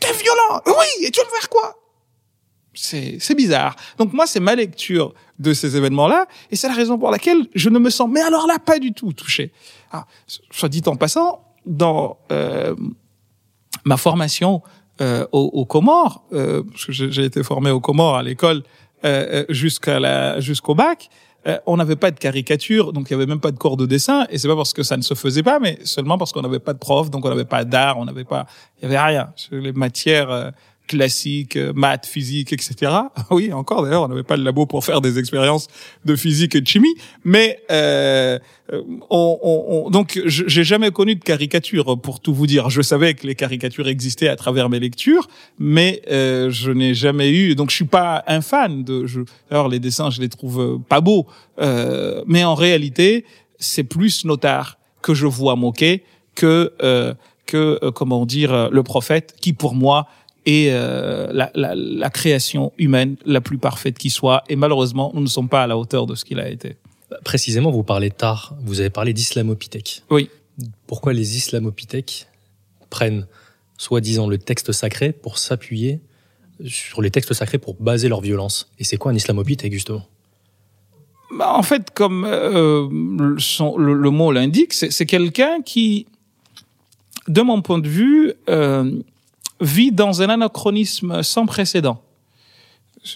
[0.00, 1.74] t'es violent, oui, et tu veux faire quoi?
[2.74, 3.74] C'est, c'est bizarre.
[3.98, 7.70] Donc moi, c'est ma lecture de ces événements-là, et c'est la raison pour laquelle je
[7.70, 9.52] ne me sens, mais alors là, pas du tout touché.
[9.90, 10.06] Ah,
[10.50, 12.74] soit dit en passant, dans euh,
[13.84, 14.62] ma formation
[15.00, 18.62] euh, aux, aux, Comores, euh, parce que j'ai été formé aux Comores à l'école
[19.04, 21.08] euh, euh, jusqu'à la jusqu'au bac,
[21.48, 23.86] euh, on n'avait pas de caricature, donc il y avait même pas de cours de
[23.86, 24.26] dessin.
[24.30, 26.58] Et c'est pas parce que ça ne se faisait pas, mais seulement parce qu'on n'avait
[26.58, 28.46] pas de prof, donc on n'avait pas d'art, on n'avait pas,
[28.78, 29.32] il y avait rien.
[29.50, 30.50] Les matières euh,
[30.88, 32.92] classiques, euh, maths, physique, etc.
[33.30, 35.68] Oui, encore d'ailleurs, on n'avait pas le labo pour faire des expériences
[36.04, 38.38] de physique et de chimie, mais euh,
[39.10, 42.70] on, on, donc j'ai jamais connu de caricature pour tout vous dire.
[42.70, 47.30] Je savais que les caricatures existaient à travers mes lectures, mais euh, je n'ai jamais
[47.30, 47.54] eu.
[47.54, 49.06] Donc je suis pas un fan de.
[49.06, 49.20] Je,
[49.50, 51.26] alors les dessins, je les trouve pas beaux,
[51.60, 53.24] euh, mais en réalité,
[53.58, 56.02] c'est plus notard que je vois moquer
[56.34, 57.14] que euh,
[57.46, 60.06] que euh, comment dire euh, le prophète qui pour moi
[60.48, 65.20] est euh, la, la, la création humaine la plus parfaite qui soit et malheureusement nous
[65.20, 66.76] ne sommes pas à la hauteur de ce qu'il a été.
[67.24, 70.02] Précisément, vous parlez tard, vous avez parlé d'islamopithèque.
[70.10, 70.28] Oui.
[70.86, 72.26] Pourquoi les islamopithèques
[72.90, 73.26] prennent
[73.78, 76.00] soi-disant le texte sacré pour s'appuyer
[76.66, 78.70] sur les textes sacrés pour baser leur violence?
[78.78, 80.04] Et c'est quoi un islamopithèque justement?
[81.38, 86.06] Bah, en fait, comme euh, le, son- le- le mot l'indique, c'est c'est quelqu'un qui,
[87.28, 89.00] de mon point de vue, euh,
[89.60, 92.02] vit dans un anachronisme sans précédent.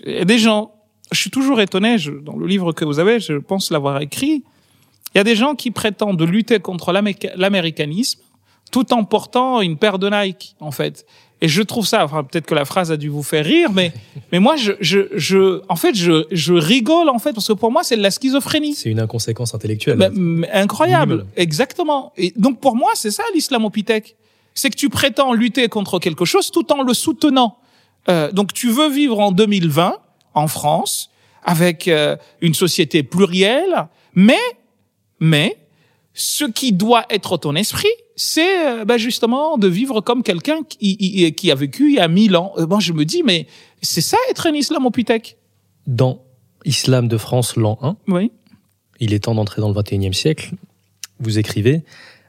[0.06, 0.72] Il y a des gens,
[1.12, 4.42] je suis toujours étonné, je- dans le livre que vous avez, je pense l'avoir écrit,
[5.14, 6.92] il y a des gens qui prétendent lutter contre
[7.36, 8.20] l'américanisme
[8.70, 11.04] tout en portant une paire de Nike, en fait.
[11.42, 13.92] Et je trouve ça, enfin, peut-être que la phrase a dû vous faire rire, mais,
[14.32, 17.70] mais moi, je, je, je, en fait, je, je rigole, en fait, parce que pour
[17.70, 18.74] moi, c'est de la schizophrénie.
[18.74, 20.10] C'est une inconséquence intellectuelle.
[20.14, 22.12] Mais incroyable, exactement.
[22.16, 24.16] Et donc pour moi, c'est ça l'islamopithèque.
[24.54, 27.58] C'est que tu prétends lutter contre quelque chose tout en le soutenant.
[28.08, 29.96] Euh, donc tu veux vivre en 2020
[30.34, 31.10] en France
[31.44, 34.38] avec euh, une société plurielle, mais
[35.20, 35.56] mais
[36.14, 41.32] ce qui doit être ton esprit, c'est euh, ben, justement de vivre comme quelqu'un qui,
[41.34, 42.52] qui, a vécu il y a mille ans.
[42.58, 43.46] Euh, moi, je me dis, mais
[43.80, 45.38] c'est ça être un islamopithèque.
[45.86, 46.22] Dans
[46.64, 48.30] Islam de France, l'an 1, Oui.
[49.00, 50.50] il est temps d'entrer dans le 21e siècle.
[51.18, 51.82] Vous écrivez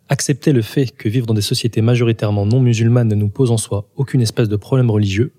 [0.10, 3.58] Accepter le fait que vivre dans des sociétés majoritairement non musulmanes ne nous pose en
[3.58, 5.34] soi aucune espèce de problème religieux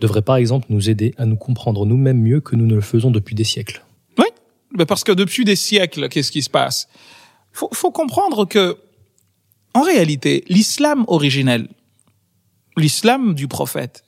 [0.00, 3.10] devrait par exemple nous aider à nous comprendre nous-mêmes mieux que nous ne le faisons
[3.10, 3.84] depuis des siècles.
[4.74, 6.88] Ben parce que depuis des siècles, qu'est-ce qui se passe?
[7.52, 8.76] Faut, faut comprendre que,
[9.74, 11.68] en réalité, l'islam originel,
[12.76, 14.04] l'islam du prophète,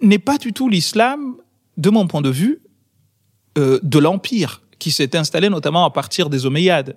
[0.00, 1.36] n'est pas du tout l'islam,
[1.76, 2.62] de mon point de vue,
[3.58, 6.96] euh, de l'empire qui s'est installé notamment à partir des Omeyyades.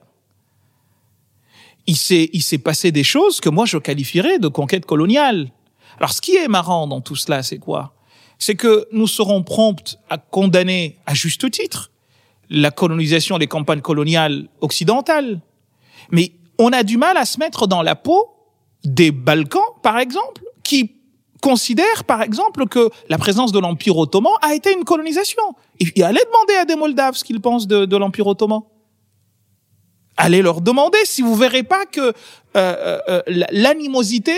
[1.88, 5.52] Il s'est, il s'est passé des choses que moi je qualifierais de conquête coloniale.
[5.98, 7.94] Alors, ce qui est marrant dans tout cela, c'est quoi?
[8.40, 11.92] C'est que nous serons prompts à condamner, à juste titre,
[12.50, 15.42] la colonisation des campagnes coloniales occidentales.
[16.12, 18.30] Mais on a du mal à se mettre dans la peau
[18.84, 20.92] des Balkans, par exemple, qui
[21.42, 25.44] considèrent, par exemple, que la présence de l'Empire ottoman a été une colonisation.
[25.80, 28.62] Et, et allez demander à des Moldaves ce qu'ils pensent de l'Empire ottoman.
[30.18, 32.12] Allez leur demander si vous verrez pas que euh,
[32.56, 34.34] euh, euh, l'animosité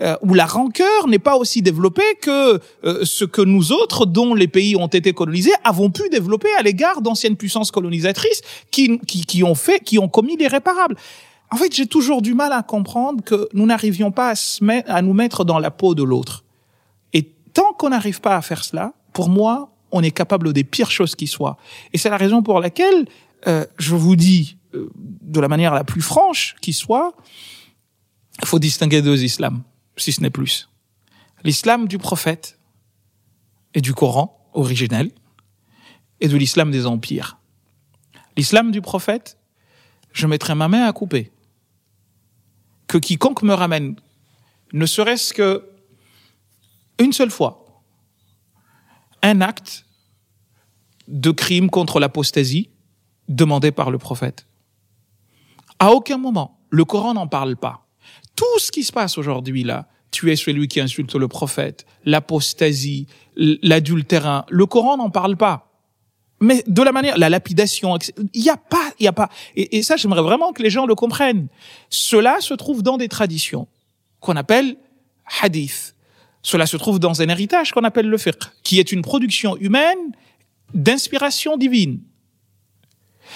[0.00, 4.34] euh, ou la rancœur n'est pas aussi développée que euh, ce que nous autres, dont
[4.34, 9.24] les pays ont été colonisés, avons pu développer à l'égard d'anciennes puissances colonisatrices qui, qui,
[9.24, 10.96] qui ont fait, qui ont commis l'irréparable.
[11.50, 15.02] En fait, j'ai toujours du mal à comprendre que nous n'arrivions pas à, se à
[15.02, 16.44] nous mettre dans la peau de l'autre.
[17.12, 20.90] Et tant qu'on n'arrive pas à faire cela, pour moi, on est capable des pires
[20.90, 21.56] choses qui soient.
[21.92, 23.06] Et c'est la raison pour laquelle
[23.46, 24.56] euh, je vous dis,
[24.94, 27.14] de la manière la plus franche qui soit,
[28.40, 29.62] il faut distinguer deux islams,
[29.96, 30.68] si ce n'est plus.
[31.44, 32.58] L'islam du prophète
[33.74, 35.10] et du Coran originel,
[36.20, 37.38] et de l'islam des empires.
[38.36, 39.38] L'islam du prophète,
[40.12, 41.30] je mettrai ma main à couper.
[42.86, 43.96] Que quiconque me ramène,
[44.72, 45.68] ne serait-ce que
[46.98, 47.82] une seule fois,
[49.22, 49.84] un acte
[51.08, 52.70] de crime contre l'apostasie
[53.28, 54.46] demandé par le prophète.
[55.78, 57.86] À aucun moment, le Coran n'en parle pas.
[58.34, 64.44] Tout ce qui se passe aujourd'hui là, tuer celui qui insulte le prophète, l'apostasie, l'adultérin,
[64.48, 65.72] le Coran n'en parle pas.
[66.40, 67.96] Mais de la manière, la lapidation,
[68.34, 69.30] il n'y a pas, il y a pas.
[69.54, 71.48] Et, et ça, j'aimerais vraiment que les gens le comprennent.
[71.88, 73.68] Cela se trouve dans des traditions
[74.20, 74.76] qu'on appelle
[75.40, 75.94] hadith.
[76.42, 80.12] Cela se trouve dans un héritage qu'on appelle le fiqh, qui est une production humaine
[80.74, 82.00] d'inspiration divine.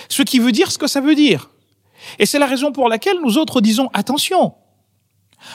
[0.08, 1.50] Ce qui veut dire ce que ça veut dire.
[2.18, 4.54] Et c'est la raison pour laquelle nous autres disons attention.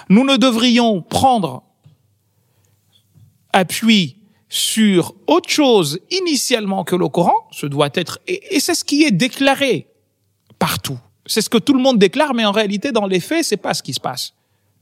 [0.10, 1.64] Nous ne devrions prendre
[3.54, 4.18] appui
[4.50, 9.12] sur autre chose initialement que le Coran, ce doit être, et, c'est ce qui est
[9.12, 9.88] déclaré
[10.60, 11.00] partout.
[11.26, 13.74] C'est ce que tout le monde déclare, mais en réalité, dans les faits, c'est pas
[13.74, 14.34] ce qui se passe.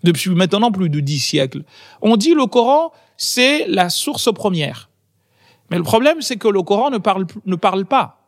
[0.03, 1.63] Depuis maintenant plus de dix siècles.
[2.01, 4.89] On dit le Coran, c'est la source première.
[5.71, 8.19] Mais le problème, c'est que le Coran ne parle, ne parle pas.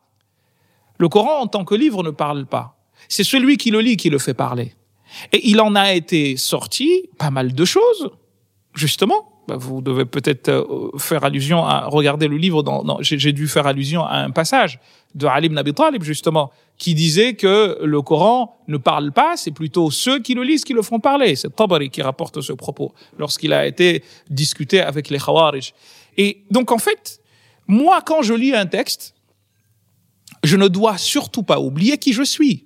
[0.97, 2.74] Le Coran, en tant que livre, ne parle pas.
[3.09, 4.73] C'est celui qui le lit qui le fait parler.
[5.31, 8.09] Et il en a été sorti pas mal de choses,
[8.73, 9.31] justement.
[9.47, 12.63] Vous devez peut-être faire allusion à regarder le livre.
[12.63, 14.79] Dans j'ai dû faire allusion à un passage
[15.13, 19.51] de Ali ibn Abi Talib, justement, qui disait que le Coran ne parle pas, c'est
[19.51, 21.35] plutôt ceux qui le lisent qui le font parler.
[21.35, 25.73] C'est Tabari qui rapporte ce propos lorsqu'il a été discuté avec les Khawarij.
[26.17, 27.21] Et donc, en fait,
[27.67, 29.13] moi, quand je lis un texte,
[30.43, 32.65] je ne dois surtout pas oublier qui je suis.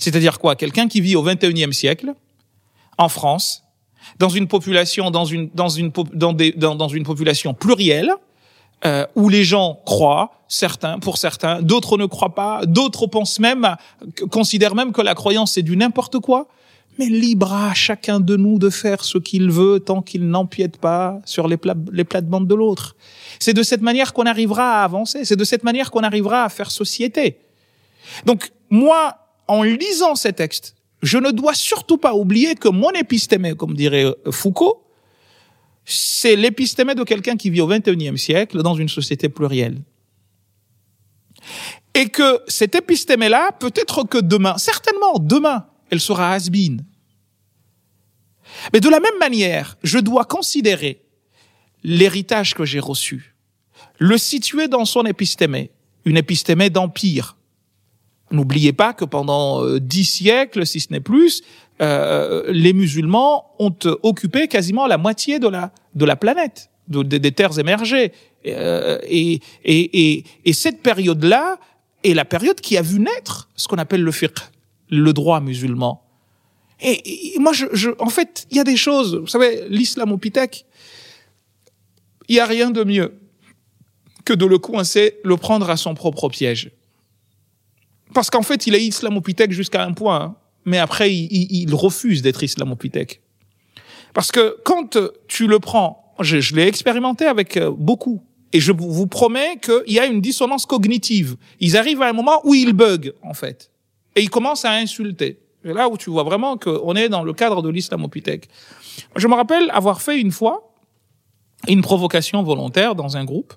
[0.00, 0.56] C'est-à-dire quoi?
[0.56, 2.14] Quelqu'un qui vit au 21e siècle,
[2.96, 3.64] en France,
[4.18, 8.10] dans une population, dans une, dans une, dans des, dans, dans une population plurielle,
[8.86, 13.76] euh, où les gens croient, certains, pour certains, d'autres ne croient pas, d'autres pensent même,
[14.30, 16.48] considèrent même que la croyance c'est du n'importe quoi.
[16.98, 21.20] Mais libre à chacun de nous de faire ce qu'il veut tant qu'il n'empiète pas
[21.26, 21.58] sur les,
[21.92, 22.96] les plates-bandes de l'autre.
[23.38, 26.48] C'est de cette manière qu'on arrivera à avancer, c'est de cette manière qu'on arrivera à
[26.48, 27.38] faire société.
[28.24, 29.18] Donc, moi,
[29.50, 34.06] en lisant ces textes, je ne dois surtout pas oublier que mon épistémé, comme dirait
[34.30, 34.86] Foucault,
[35.84, 39.82] c'est l'épistémé de quelqu'un qui vit au XXIe siècle dans une société plurielle.
[41.94, 46.84] Et que cet épistémé-là, peut-être que demain, certainement demain, elle sera has -been.
[48.72, 51.02] Mais de la même manière, je dois considérer
[51.82, 53.34] l'héritage que j'ai reçu,
[53.98, 55.72] le situer dans son épistémé,
[56.04, 57.36] une épistémé d'empire.
[58.30, 61.42] N'oubliez pas que pendant euh, dix siècles, si ce n'est plus,
[61.80, 67.58] euh, les musulmans ont occupé quasiment la moitié de la de la planète, des terres
[67.58, 68.12] émergées.
[68.46, 71.58] Euh, et, et, et, et, cette période-là
[72.04, 74.38] est la période qui a vu naître ce qu'on appelle le fiqh,
[74.88, 76.02] le droit musulman.
[76.80, 79.16] Et, moi, je, je, en fait, il y a des choses.
[79.16, 80.64] Vous savez, l'islamopithèque,
[82.28, 83.12] il y a rien de mieux
[84.24, 86.70] que de le coincer, le prendre à son propre piège.
[88.14, 90.20] Parce qu'en fait, il est islamopithèque jusqu'à un point.
[90.20, 93.22] Hein mais après, il, il refuse d'être islamopithèque.
[94.14, 98.72] Parce que quand tu le prends, je, je l'ai expérimenté avec euh, beaucoup, et je
[98.72, 101.36] vous promets qu'il y a une dissonance cognitive.
[101.60, 103.70] Ils arrivent à un moment où ils bug, en fait.
[104.16, 105.38] Et ils commencent à insulter.
[105.64, 108.48] Et là où tu vois vraiment qu'on est dans le cadre de l'islamopithèque.
[109.14, 110.74] Je me rappelle avoir fait une fois
[111.68, 113.54] une provocation volontaire dans un groupe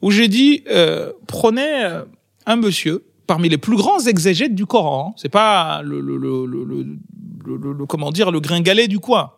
[0.00, 2.04] où j'ai dit, euh, prenez euh,
[2.46, 5.14] un monsieur parmi les plus grands exégètes du Coran.
[5.16, 9.32] C'est pas le, le, le, le, comment dire le gringalet du coin.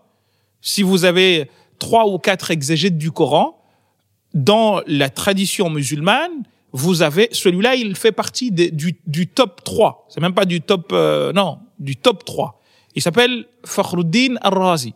[0.61, 3.61] Si vous avez trois ou quatre exégètes du Coran,
[4.33, 10.07] dans la tradition musulmane, vous avez celui-là, il fait partie du, du top 3.
[10.09, 12.61] C'est même pas du top euh, non, du top 3.
[12.97, 14.92] Il s'appelle Fakhruddin Ar-Razi.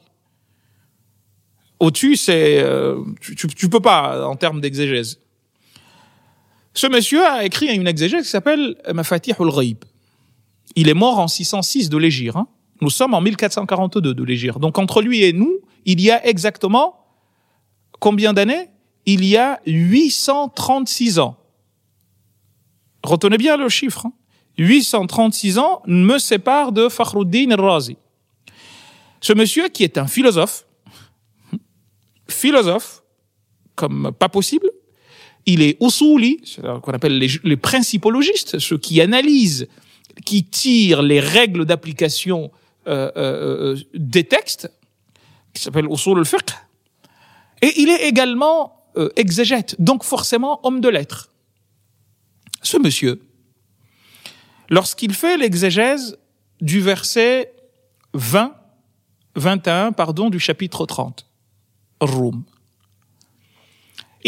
[1.79, 5.21] Au-dessus, c'est euh, tu, tu, tu peux pas en termes d'exégèse.
[6.75, 9.85] Ce monsieur a écrit une exégèse qui s'appelle Mafatih al-Ghaib.
[10.77, 12.37] Il est mort en 606 de l'Égir.
[12.37, 12.47] Hein.
[12.81, 14.61] Nous sommes en 1442 de l'Égir.
[14.61, 17.07] Donc entre lui et nous, il y a exactement
[17.99, 18.69] combien d'années?
[19.07, 21.37] Il y a 836 ans.
[23.03, 24.07] Retenez bien le chiffre.
[24.59, 25.63] 836 hein.
[25.63, 27.97] ans me séparent de Fakhruddin al-Razi.
[29.21, 30.67] Ce monsieur qui est un philosophe,
[32.29, 33.03] philosophe,
[33.75, 34.71] comme pas possible,
[35.49, 36.43] il est usuli,
[36.83, 39.67] qu'on appelle les, principologistes, ceux qui analysent,
[40.27, 42.51] qui tirent les règles d'application
[42.87, 44.71] euh, euh, des textes,
[45.55, 46.53] qui s'appelle usul al-fiqh.
[47.63, 51.31] Et il est également euh, exégète, donc forcément homme de lettres.
[52.63, 53.23] Ce monsieur,
[54.69, 56.19] lorsqu'il fait l'exégèse
[56.61, 57.55] du verset
[58.13, 58.55] 20,
[59.37, 61.27] 21, pardon, du chapitre 30,
[62.01, 62.45] Roum,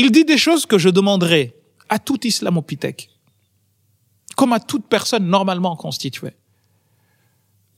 [0.01, 1.55] il dit des choses que je demanderais
[1.91, 3.11] à tout islamopithèque,
[4.35, 6.33] comme à toute personne normalement constituée,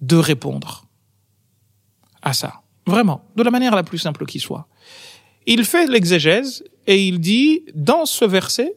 [0.01, 0.85] de répondre
[2.23, 2.63] à ça.
[2.87, 4.69] Vraiment, de la manière la plus simple qui soit.
[5.47, 8.77] Il fait l'exégèse et il dit, dans ce verset,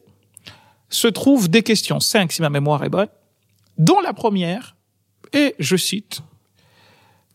[0.88, 3.10] se trouvent des questions, cinq si ma mémoire est bonne,
[3.78, 4.74] dont la première
[5.32, 6.20] est, je cite,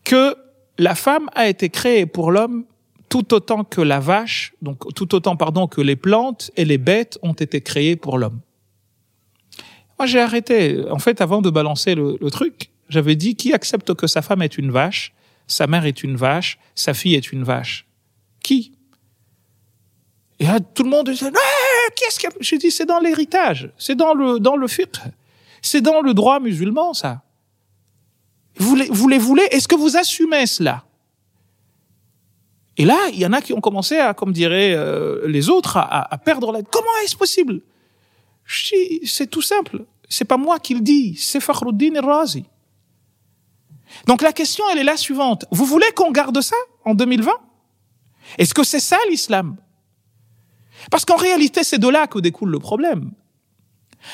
[0.04, 0.36] que
[0.76, 2.66] la femme a été créée pour l'homme
[3.12, 7.18] tout autant que la vache, donc tout autant pardon que les plantes et les bêtes
[7.20, 8.40] ont été créées pour l'homme.
[9.98, 10.82] Moi, j'ai arrêté.
[10.90, 14.56] En fait, avant de balancer le, truc, j'avais dit qui accepte que sa femme est
[14.56, 15.12] une vache,
[15.46, 17.84] sa mère est une vache, sa fille est une vache?
[18.42, 18.72] Qui?
[20.38, 23.94] Et là, tout le monde disait ah, qu'est-ce qu'il J'ai dit c'est dans l'héritage, c'est
[23.94, 24.96] dans le dans le fiqh,
[25.60, 27.20] c'est dans le droit musulman ça.
[28.56, 29.46] Vous les, vous les voulez?
[29.50, 30.82] Est-ce que vous assumez cela?
[32.76, 35.76] Et là, il y en a qui ont commencé à, comme diraient euh, les autres,
[35.76, 36.62] à, à perdre la.
[36.62, 37.60] Comment est-ce possible?
[38.46, 39.84] C'est tout simple.
[40.08, 42.44] C'est pas moi qui le dis, c'est Fakhruddin Razi.
[44.06, 45.44] Donc la question, elle est la suivante.
[45.50, 47.30] Vous voulez qu'on garde ça en 2020
[48.38, 49.56] Est-ce que c'est ça l'islam?
[50.90, 53.12] Parce qu'en réalité, c'est de là que découle le problème.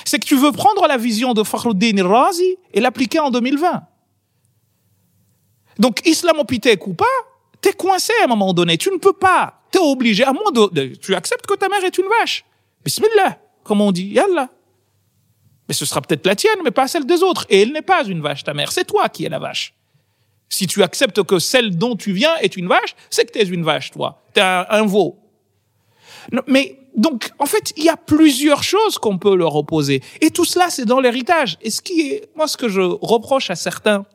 [0.04, 3.82] C'est que tu veux prendre la vision de Fakhruddin Razi et l'appliquer en 2020.
[5.78, 7.06] Donc islamopithèque ou pas,
[7.68, 8.78] T'es coincé à un moment donné.
[8.78, 9.60] Tu ne peux pas.
[9.70, 10.24] T'es obligé.
[10.24, 12.46] À moins de, tu acceptes que ta mère est une vache.
[12.82, 13.38] Bismillah.
[13.62, 14.06] Comme on dit.
[14.06, 14.48] Yallah.
[15.68, 17.44] Mais ce sera peut-être la tienne, mais pas celle des autres.
[17.50, 18.72] Et elle n'est pas une vache, ta mère.
[18.72, 19.74] C'est toi qui es la vache.
[20.48, 23.46] Si tu acceptes que celle dont tu viens est une vache, c'est que tu es
[23.46, 24.22] une vache, toi.
[24.32, 25.18] Tu es un, veau.
[26.46, 30.02] mais donc, en fait, il y a plusieurs choses qu'on peut leur opposer.
[30.22, 31.58] Et tout cela, c'est dans l'héritage.
[31.60, 34.06] Et ce qui est, moi, ce que je reproche à certains,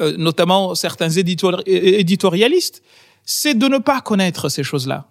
[0.00, 2.82] euh, notamment certains éditorialistes,
[3.24, 5.06] c'est de ne pas connaître ces choses-là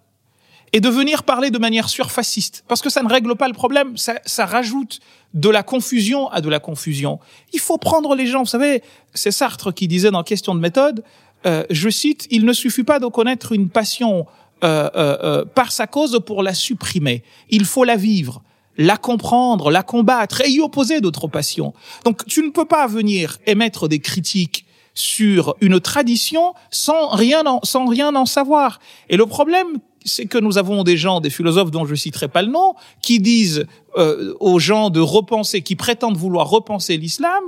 [0.72, 3.96] et de venir parler de manière surfaciste, parce que ça ne règle pas le problème,
[3.96, 4.98] ça, ça rajoute
[5.32, 7.20] de la confusion à de la confusion.
[7.52, 8.82] Il faut prendre les gens, vous savez,
[9.14, 11.04] c'est Sartre qui disait dans Question de méthode,
[11.46, 14.26] euh, je cite, il ne suffit pas de connaître une passion
[14.64, 18.42] euh, euh, euh, par sa cause pour la supprimer, il faut la vivre
[18.78, 21.72] la comprendre, la combattre et y opposer d'autres passions.
[22.04, 24.65] Donc tu ne peux pas venir émettre des critiques
[24.96, 28.80] sur une tradition sans rien en, sans rien en savoir.
[29.08, 32.42] Et le problème c'est que nous avons des gens, des philosophes dont je citerai pas
[32.42, 33.66] le nom, qui disent
[33.96, 37.42] euh, aux gens de repenser, qui prétendent vouloir repenser l'islam,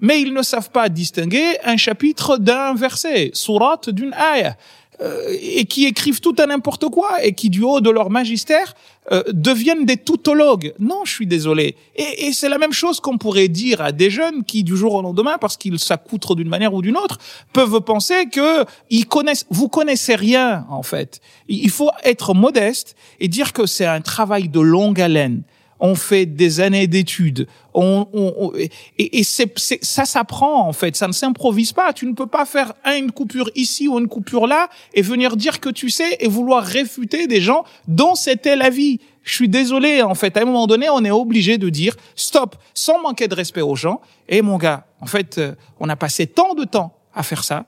[0.00, 4.56] mais ils ne savent pas distinguer un chapitre d'un verset, surat d'une ayah.
[5.00, 8.76] Euh, et qui écrivent tout à n'importe quoi et qui du haut de leur magistère
[9.10, 10.72] euh, deviennent des tautologues.
[10.78, 11.74] Non, je suis désolé.
[11.96, 14.94] Et, et c'est la même chose qu'on pourrait dire à des jeunes qui du jour
[14.94, 17.18] au lendemain, parce qu'ils s'accoutrent d'une manière ou d'une autre,
[17.52, 19.46] peuvent penser que ils connaissent.
[19.50, 21.20] Vous connaissez rien en fait.
[21.48, 25.42] Il faut être modeste et dire que c'est un travail de longue haleine
[25.84, 31.06] on fait des années d'études, on, on, et, et c'est, ça s'apprend en fait, ça
[31.06, 31.92] ne s'improvise pas.
[31.92, 35.60] Tu ne peux pas faire une coupure ici ou une coupure là et venir dire
[35.60, 38.98] que tu sais et vouloir réfuter des gens dont c'était la vie.
[39.24, 40.34] Je suis désolé en fait.
[40.38, 43.76] À un moment donné, on est obligé de dire stop, sans manquer de respect aux
[43.76, 44.00] gens.
[44.26, 47.66] Et mon gars, en fait, euh, on a passé tant de temps à faire ça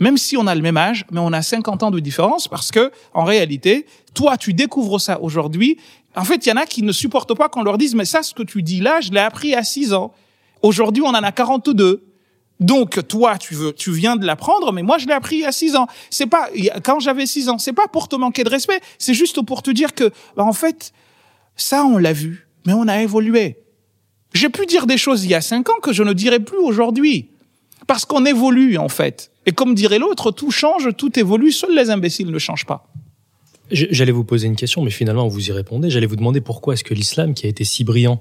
[0.00, 2.70] même si on a le même âge, mais on a 50 ans de différence parce
[2.70, 5.78] que, en réalité, toi, tu découvres ça aujourd'hui
[6.18, 8.22] en fait, il y en a qui ne supportent pas qu'on leur dise, mais ça,
[8.22, 10.12] ce que tu dis là, je l'ai appris à 6 ans.
[10.62, 12.04] Aujourd'hui, on en a 42.
[12.58, 15.76] Donc, toi, tu veux, tu viens de l'apprendre, mais moi, je l'ai appris à 6
[15.76, 15.86] ans.
[16.10, 16.48] C'est pas,
[16.82, 19.70] quand j'avais 6 ans, c'est pas pour te manquer de respect, c'est juste pour te
[19.70, 20.92] dire que, bah, en fait,
[21.54, 23.58] ça, on l'a vu, mais on a évolué.
[24.34, 26.58] J'ai pu dire des choses il y a 5 ans que je ne dirai plus
[26.58, 27.30] aujourd'hui.
[27.86, 29.30] Parce qu'on évolue, en fait.
[29.48, 32.86] Et comme dirait l'autre, tout change, tout évolue, seuls les imbéciles ne changent pas.
[33.70, 35.88] J'allais vous poser une question, mais finalement, vous y répondez.
[35.88, 38.20] J'allais vous demander pourquoi est-ce que l'islam, qui a été si brillant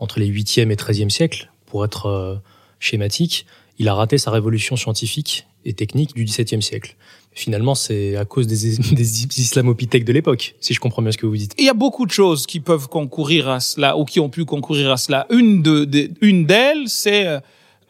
[0.00, 2.34] entre les 8e et 13e siècles, pour être euh,
[2.80, 3.46] schématique,
[3.78, 6.96] il a raté sa révolution scientifique et technique du XVIIe siècle.
[7.30, 11.26] Finalement, c'est à cause des, des islamopithèques de l'époque, si je comprends bien ce que
[11.26, 11.54] vous dites.
[11.56, 14.44] Il y a beaucoup de choses qui peuvent concourir à cela, ou qui ont pu
[14.44, 15.28] concourir à cela.
[15.30, 17.38] Une de, une d'elles, c'est euh,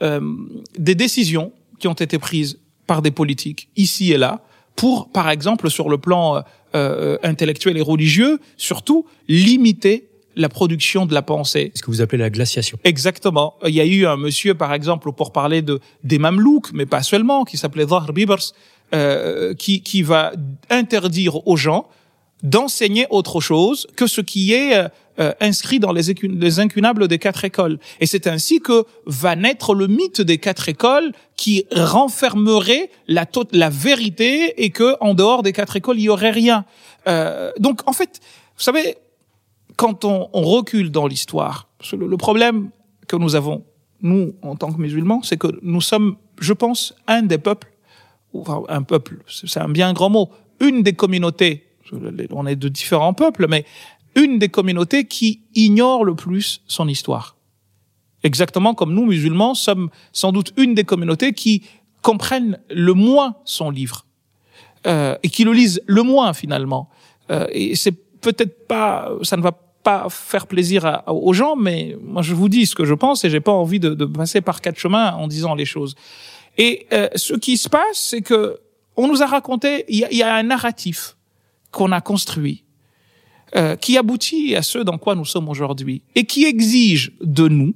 [0.03, 0.21] euh,
[0.79, 4.43] des décisions qui ont été prises par des politiques ici et là
[4.77, 6.43] pour, par exemple, sur le plan
[6.75, 11.71] euh, intellectuels et religieux, surtout limiter la production de la pensée.
[11.77, 12.77] Ce que vous appelez la glaciation.
[12.83, 13.55] Exactement.
[13.65, 17.05] Il y a eu un monsieur, par exemple, pour parler de des Mamelouks, mais pas
[17.05, 18.53] seulement, qui s'appelait Zahr Bibers,
[18.95, 20.33] euh, qui, qui va
[20.71, 21.87] interdire aux gens
[22.43, 24.89] d'enseigner autre chose que ce qui est
[25.21, 27.79] euh, inscrit dans les, les, incunables des quatre écoles.
[28.01, 33.71] Et c'est ainsi que va naître le mythe des quatre écoles qui renfermerait la, la
[33.71, 36.65] vérité et que en dehors des quatre écoles, il y aurait rien.
[37.07, 38.21] Euh, donc, en fait,
[38.57, 38.97] vous savez,
[39.77, 42.71] quand on, on recule dans l'histoire, le, le problème
[43.07, 43.65] que nous avons,
[44.03, 47.69] nous, en tant que musulmans, c'est que nous sommes, je pense, un des peuples,
[48.33, 51.65] enfin, un peuple, c'est un bien grand mot, une des communautés
[52.31, 53.65] on est de différents peuples, mais
[54.17, 57.37] une des communautés qui ignore le plus son histoire.
[58.23, 61.63] Exactement comme nous, musulmans, sommes sans doute une des communautés qui
[62.03, 64.07] comprennent le moins son livre
[64.87, 66.89] euh, et qui le lisent le moins finalement.
[67.31, 72.23] Euh, et c'est peut-être pas, ça ne va pas faire plaisir aux gens, mais moi
[72.23, 74.79] je vous dis ce que je pense et j'ai pas envie de, passer par quatre
[74.79, 75.95] chemins en disant les choses.
[76.57, 78.59] Et euh, ce qui se passe, c'est que
[78.97, 81.17] on nous a raconté, il y a un narratif
[81.71, 82.64] qu'on a construit,
[83.57, 87.75] euh, qui aboutit à ce dans quoi nous sommes aujourd'hui, et qui exige de nous,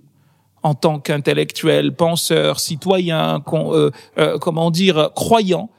[0.63, 5.71] en tant qu'intellectuels, penseurs, citoyens, euh, euh, comment dire, croyants,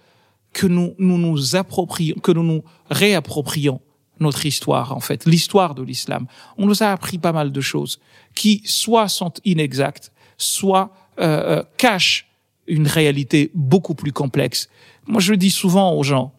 [0.54, 3.82] que nous, nous nous approprions, que nous nous réapproprions
[4.20, 6.26] notre histoire, en fait, l'histoire de l'islam.
[6.58, 8.00] On nous a appris pas mal de choses
[8.36, 12.28] qui soit sont inexactes, soit euh, cachent
[12.68, 14.70] une réalité beaucoup plus complexe.
[15.08, 16.34] Moi, je dis souvent aux gens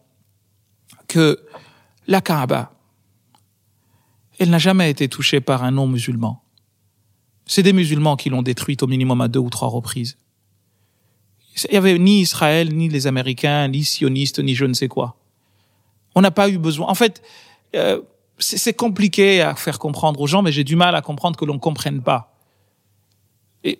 [1.07, 1.39] que
[2.07, 2.71] la Kaaba,
[4.41, 6.43] elle n'a jamais été touchée par un non-musulman.
[7.45, 10.17] C'est des musulmans qui l'ont détruite au minimum à deux ou trois reprises.
[11.69, 15.15] Il y avait ni Israël, ni les Américains, ni sionistes, ni je ne sais quoi.
[16.15, 16.87] On n'a pas eu besoin.
[16.87, 17.21] En fait,
[17.75, 18.01] euh,
[18.39, 21.59] c'est compliqué à faire comprendre aux gens, mais j'ai du mal à comprendre que l'on
[21.59, 22.33] comprenne pas
[23.67, 23.75] euh,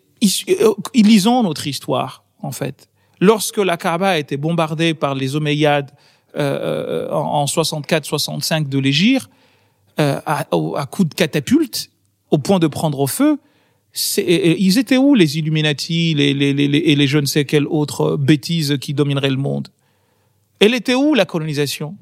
[0.93, 2.87] lisons notre histoire, en fait.
[3.19, 5.89] Lorsque la Kaaba a été bombardée par les Omeyyades
[6.37, 9.27] euh, en, 64-65 de l'Égir,
[9.99, 10.45] euh, à,
[10.77, 11.89] à coups de catapulte,
[12.29, 13.39] au point de prendre au feu,
[14.17, 18.15] ils étaient où les Illuminati les, les, les, et les je ne sais quelles autres
[18.15, 19.67] bêtises qui domineraient le monde?
[20.59, 21.97] Elle était où la colonisation?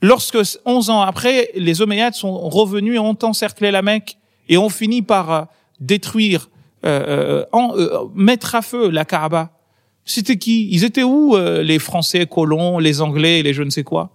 [0.00, 4.68] Lorsque, 11 ans après, les Omeyyades sont revenus et ont encerclé la Mecque et ont
[4.68, 5.42] fini par euh,
[5.80, 6.50] détruire,
[6.84, 9.50] euh, euh, mettre à feu la Kaaba,
[10.04, 10.68] c'était qui?
[10.70, 14.10] Ils étaient où les Français colons, les Anglais, les je ne sais quoi?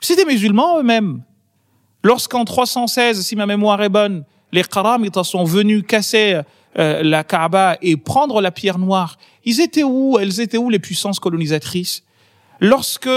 [0.00, 1.22] C'était musulmans eux-mêmes.
[2.04, 6.40] Lorsqu'en 316, si ma mémoire est bonne, les Qaramitas sont venus casser
[6.76, 10.18] la Kaaba et prendre la pierre noire, ils étaient où?
[10.20, 12.04] Elles étaient où les puissances colonisatrices?
[12.60, 13.08] Lorsque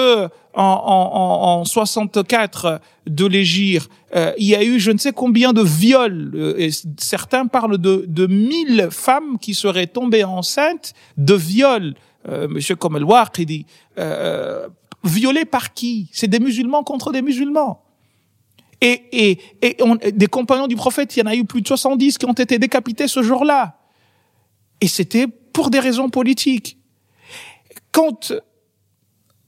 [0.57, 5.61] en, en, 64 de l'Égir, euh, il y a eu je ne sais combien de
[5.61, 6.31] viols.
[6.35, 11.93] Euh, et certains parlent de, de 1000 femmes qui seraient tombées enceintes de viols.
[12.27, 13.05] Euh, Monsieur Komel
[13.37, 13.65] dit
[13.99, 14.67] euh,
[15.03, 16.09] violées par qui?
[16.11, 17.83] C'est des musulmans contre des musulmans.
[18.81, 22.17] Et, et, et des compagnons du prophète, il y en a eu plus de 70
[22.17, 23.79] qui ont été décapités ce jour-là.
[24.81, 26.77] Et c'était pour des raisons politiques.
[27.91, 28.33] Quand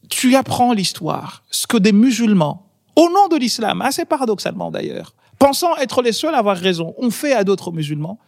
[0.09, 5.75] tu apprends l'histoire, ce que des musulmans, au nom de l'islam, assez paradoxalement d'ailleurs, pensant
[5.77, 8.19] être les seuls à avoir raison, ont fait à d'autres musulmans,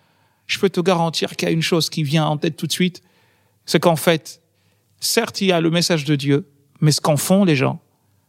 [0.46, 2.72] je peux te garantir qu'il y a une chose qui vient en tête tout de
[2.72, 3.02] suite,
[3.66, 4.42] c'est qu'en fait,
[5.00, 6.48] certes, il y a le message de Dieu,
[6.82, 7.80] mais ce qu'en font les gens,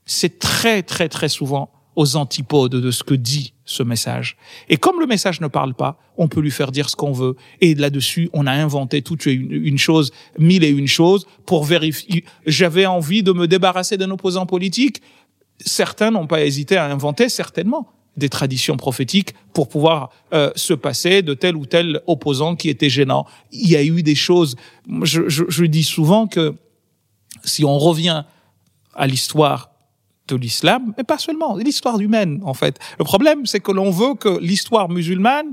[0.06, 4.36] c'est très, très, très souvent aux antipodes de ce que dit ce message.
[4.68, 7.36] Et comme le message ne parle pas, on peut lui faire dire ce qu'on veut.
[7.60, 12.24] Et là-dessus, on a inventé toute une, chose, mille et une choses pour vérifier.
[12.46, 15.02] J'avais envie de me débarrasser d'un opposant politique.
[15.58, 21.22] Certains n'ont pas hésité à inventer certainement des traditions prophétiques pour pouvoir euh, se passer
[21.22, 23.26] de tel ou tel opposant qui était gênant.
[23.52, 24.56] Il y a eu des choses.
[25.02, 26.54] Je, je, je dis souvent que
[27.44, 28.24] si on revient
[28.94, 29.71] à l'histoire
[30.28, 32.78] de l'islam, mais pas seulement, l'histoire humaine en fait.
[32.98, 35.52] Le problème, c'est que l'on veut que l'histoire musulmane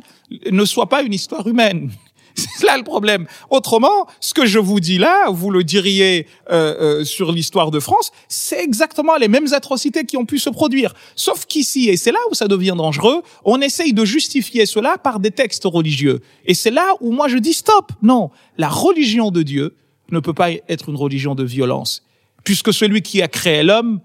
[0.52, 1.92] ne soit pas une histoire humaine.
[2.36, 3.28] C'est là le problème.
[3.50, 7.80] Autrement, ce que je vous dis là, vous le diriez euh, euh, sur l'histoire de
[7.80, 10.94] France, c'est exactement les mêmes atrocités qui ont pu se produire.
[11.16, 15.20] Sauf qu'ici, et c'est là où ça devient dangereux, on essaye de justifier cela par
[15.20, 16.22] des textes religieux.
[16.46, 17.92] Et c'est là où moi je dis stop.
[18.02, 19.76] Non, la religion de Dieu
[20.12, 22.04] ne peut pas être une religion de violence,
[22.44, 24.00] puisque celui qui a créé l'homme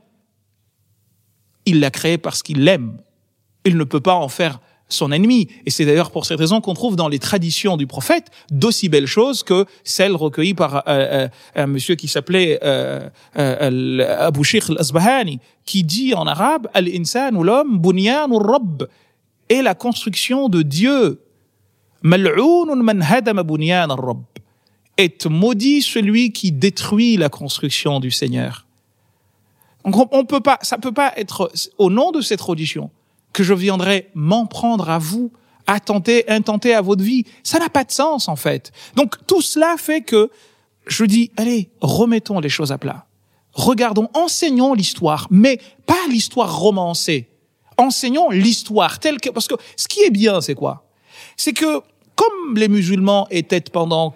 [1.67, 2.99] il l'a créé parce qu'il l'aime.
[3.65, 5.49] Il ne peut pas en faire son ennemi.
[5.67, 9.07] Et c'est d'ailleurs pour cette raison qu'on trouve dans les traditions du prophète d'aussi belles
[9.07, 13.09] choses que celles recueillies par euh, euh, un monsieur qui s'appelait euh,
[13.39, 18.41] euh Abu al-Asbahani, qui dit en arabe Al-insan ou l'homme, bunyan ou
[19.49, 21.21] est la construction de Dieu.
[24.97, 28.64] Est maudit celui qui détruit la construction du Seigneur.
[29.85, 32.91] On peut pas, ça peut pas être au nom de cette religion
[33.35, 35.30] que je viendrai m'en prendre à vous,
[35.66, 37.24] attenter, intenter à votre vie.
[37.43, 38.72] Ça n'a pas de sens, en fait.
[38.97, 40.30] Donc, tout cela fait que
[40.87, 43.07] je dis, allez, remettons les choses à plat.
[43.53, 47.28] Regardons, enseignons l'histoire, mais pas l'histoire romancée.
[47.76, 50.87] Enseignons l'histoire telle que, parce que ce qui est bien, c'est quoi?
[51.37, 51.80] C'est que,
[52.14, 54.12] comme les musulmans étaient pendant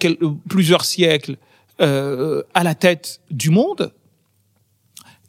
[0.49, 1.37] plusieurs siècles
[1.81, 3.93] euh, à la tête du monde,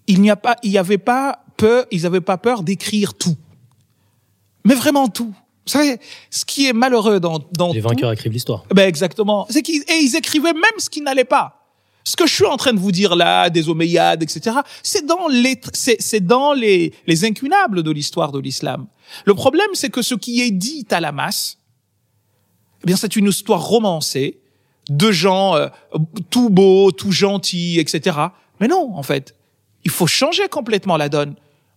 [0.10, 3.38] il n'y a pas, il y avait pas peur, ils n'avaient pas peur d'écrire tout.
[4.66, 5.34] Mais vraiment tout.
[5.66, 6.00] Vous savez,
[6.32, 8.66] ce qui est malheureux dans, dans les vainqueurs écrivent l'histoire.
[8.74, 9.46] Ben exactement.
[9.52, 11.56] C'est qu'ils et ils écrivaient même ce qui n'allait pas.
[12.04, 15.28] Ce que je suis en train de vous dire là, des Omeyyades, etc., c'est dans
[15.28, 18.88] les, c'est dans les, les incunables de l'histoire de l'islam.
[19.26, 21.60] Le problème, c'est que ce qui est dit à la masse,
[22.82, 24.40] eh bien, c'est une histoire romancée
[24.90, 25.68] de gens euh,
[26.32, 28.18] tout beaux, tout gentils, etc.
[28.60, 29.36] Mais non, en fait,
[29.90, 31.34] il faut changer complètement la donne.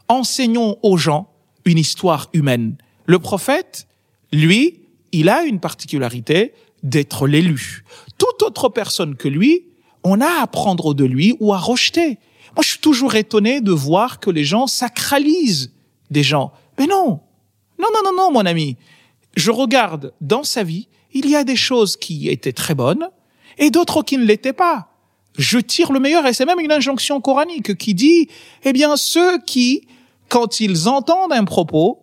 [0.06, 1.30] Enseignons aux gens
[1.64, 2.76] une histoire humaine.
[3.06, 3.86] Le prophète,
[4.32, 4.80] lui,
[5.12, 6.52] il a une particularité
[6.82, 7.86] d'être l'élu.
[8.18, 9.64] Toute autre personne que lui,
[10.04, 12.18] on a à prendre de lui ou à rejeter.
[12.54, 15.72] Moi, je suis toujours étonné de voir que les gens sacralisent
[16.10, 16.52] des gens.
[16.78, 17.20] Mais non.
[17.78, 18.76] Non, non, non, non, mon ami.
[19.38, 23.08] Je regarde dans sa vie, il y a des choses qui étaient très bonnes
[23.56, 24.91] et d'autres qui ne l'étaient pas
[25.37, 28.28] je tire le meilleur, et c'est même une injonction coranique qui dit,
[28.64, 29.87] eh bien, ceux qui,
[30.28, 32.01] quand ils entendent un propos,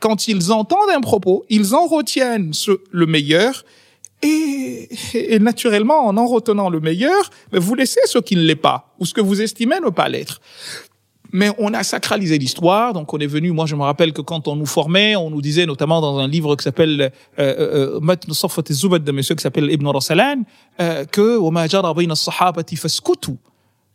[0.00, 3.64] quand ils entendent un propos, ils en retiennent ce, le meilleur,
[4.22, 8.94] et, et, naturellement, en en retenant le meilleur, vous laissez ce qui ne l'est pas,
[8.98, 10.40] ou ce que vous estimez ne pas l'être.
[11.32, 12.92] Mais on a sacralisé l'histoire.
[12.92, 13.52] Donc on est venu.
[13.52, 16.28] Moi, je me rappelle que quand on nous formait, on nous disait notamment dans un
[16.28, 20.42] livre qui s'appelle euh, Matn Safat Zubad de monsieur qui s'appelle Ibn Rasalan
[20.80, 21.38] euh, que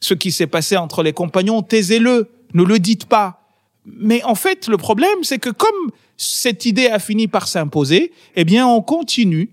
[0.02, 3.42] ce qui s'est passé entre les compagnons, taisez-le, ne le dites pas.
[3.86, 8.44] Mais en fait, le problème, c'est que comme cette idée a fini par s'imposer, eh
[8.44, 9.52] bien, on continue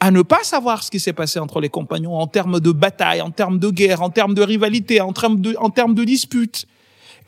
[0.00, 3.20] à ne pas savoir ce qui s'est passé entre les compagnons en termes de bataille,
[3.20, 6.66] en termes de guerre, en termes de rivalité, en termes de, en termes de disputes.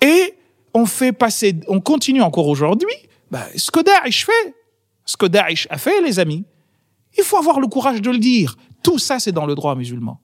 [0.02, 0.34] Et
[0.74, 2.94] on fait passer, on continue encore aujourd'hui,
[3.30, 4.54] bah, ce que Daesh fait,
[5.06, 6.44] ce que Daesh a fait, les amis.
[7.16, 8.56] Il faut avoir le courage de le dire.
[8.82, 10.20] Tout ça, c'est dans le droit musulman.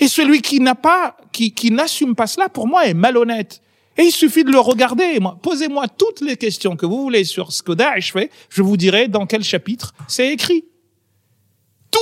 [0.00, 3.62] Et celui qui n'a pas, qui, qui n'assume pas cela, pour moi, est malhonnête.
[3.96, 5.18] Et il suffit de le regarder.
[5.42, 8.30] Posez-moi toutes les questions que vous voulez sur ce que Daesh fait.
[8.48, 10.64] Je vous dirai dans quel chapitre c'est écrit.
[11.90, 11.98] Tout.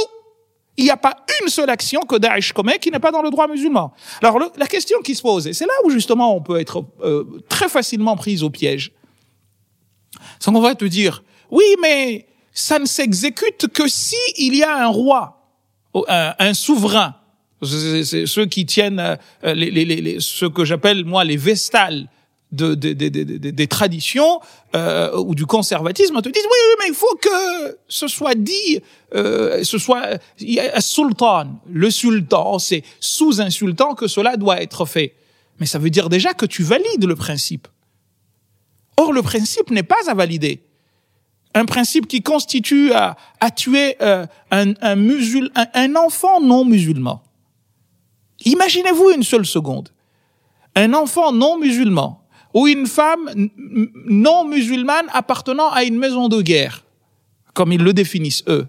[0.77, 3.31] Il n'y a pas une seule action que Daesh commet qui n'est pas dans le
[3.31, 3.93] droit musulman.
[4.23, 7.25] Alors la question qui se pose, et c'est là où justement on peut être euh,
[7.49, 8.93] très facilement pris au piège,
[10.39, 14.85] c'est qu'on va te dire, oui, mais ça ne s'exécute que si il y a
[14.85, 15.51] un roi,
[16.09, 17.15] un, un souverain.
[17.63, 22.07] C'est ceux qui tiennent euh, les, les, les, ce que j'appelle moi les vestales
[22.53, 24.41] de, de, de, des traditions
[24.75, 28.81] euh, ou du conservatisme te disent oui, oui mais il faut que ce soit dit
[29.15, 30.19] euh, ce soit
[30.81, 31.61] sultan.
[31.69, 35.15] Le sultan c'est sous un sultan que cela doit être fait.
[35.59, 37.67] Mais ça veut dire déjà que tu valides le principe.
[38.97, 40.63] Or le principe n'est pas à valider.
[41.55, 46.65] Un principe qui constitue à, à tuer euh, un, un, musul, un, un enfant non
[46.65, 47.23] musulman.
[48.45, 49.89] Imaginez-vous une seule seconde.
[50.75, 53.49] Un enfant non musulman ou une femme
[54.07, 56.85] non musulmane appartenant à une maison de guerre,
[57.55, 58.67] comme ils le définissent eux.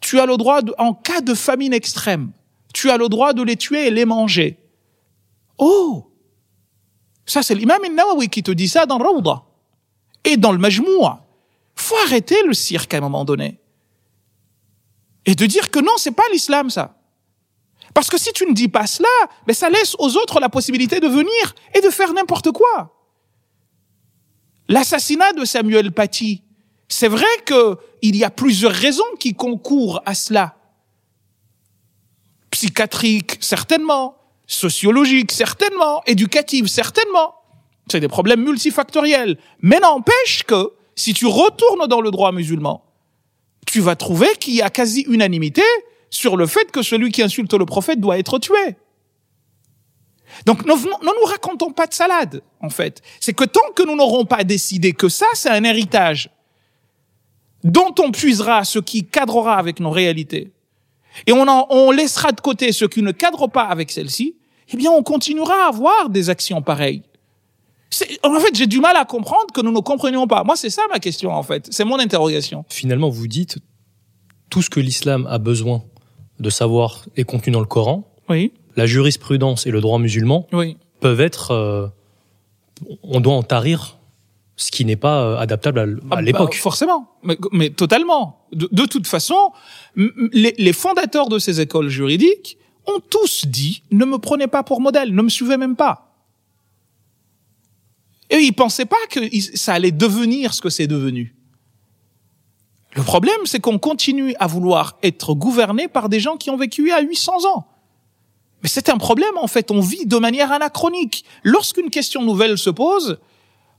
[0.00, 2.30] Tu as le droit, en cas de famine extrême,
[2.72, 4.58] tu as le droit de les tuer et les manger.
[5.58, 6.10] Oh
[7.26, 9.42] Ça, c'est l'imam Nawawi qui te dit ça dans Rawda.
[10.24, 11.24] Et dans le Majmoua.
[11.76, 13.58] Faut arrêter le cirque à un moment donné.
[15.26, 16.96] Et de dire que non, c'est pas l'islam, ça.
[17.94, 19.08] Parce que si tu ne dis pas cela,
[19.46, 22.92] mais ça laisse aux autres la possibilité de venir et de faire n'importe quoi.
[24.68, 26.42] L'assassinat de Samuel Paty,
[26.88, 30.56] c'est vrai qu'il y a plusieurs raisons qui concourent à cela.
[32.50, 34.16] Psychiatrique, certainement.
[34.46, 36.02] Sociologique, certainement.
[36.06, 37.34] Éducative, certainement.
[37.90, 39.38] C'est des problèmes multifactoriels.
[39.60, 42.84] Mais n'empêche que, si tu retournes dans le droit musulman,
[43.66, 45.62] tu vas trouver qu'il y a quasi unanimité
[46.14, 48.76] sur le fait que celui qui insulte le prophète doit être tué.
[50.46, 53.02] Donc ne, nous racontons pas de salade, en fait.
[53.20, 56.30] C'est que tant que nous n'aurons pas décidé que ça, c'est un héritage
[57.62, 60.52] dont on puisera ce qui cadrera avec nos réalités,
[61.26, 64.36] et on, on laissera de côté ce qui ne cadre pas avec celle-ci,
[64.68, 67.02] eh bien on continuera à avoir des actions pareilles.
[68.24, 70.42] En fait, j'ai du mal à comprendre que nous ne comprenions pas.
[70.42, 71.68] Moi, c'est ça ma question, en fait.
[71.70, 72.64] C'est mon interrogation.
[72.68, 73.58] Finalement, vous dites
[74.50, 75.84] tout ce que l'islam a besoin
[76.40, 78.10] de savoir est contenu dans le Coran.
[78.28, 78.52] Oui.
[78.76, 80.76] La jurisprudence et le droit musulman oui.
[81.00, 81.52] peuvent être.
[81.52, 81.86] Euh,
[83.02, 83.98] on doit en tarir
[84.56, 86.54] ce qui n'est pas euh, adaptable à, ah, bah, l'époque.
[86.54, 88.46] forcément, mais, mais totalement.
[88.52, 89.52] De, de, toute façon,
[89.96, 92.56] les, les, fondateurs de ces écoles juridiques
[92.86, 96.14] ont tous dit ne me prenez pas pour modèle, ne me suivez même pas.
[98.30, 99.20] Et ils pensaient pas que
[99.56, 101.34] ça allait devenir ce que c'est devenu.
[102.94, 106.92] Le problème, c'est qu'on continue à vouloir être gouverné par des gens qui ont vécu
[106.92, 107.66] à 800 ans.
[108.62, 109.70] Mais c'est un problème, en fait.
[109.70, 111.24] On vit de manière anachronique.
[111.42, 113.18] Lorsqu'une question nouvelle se pose,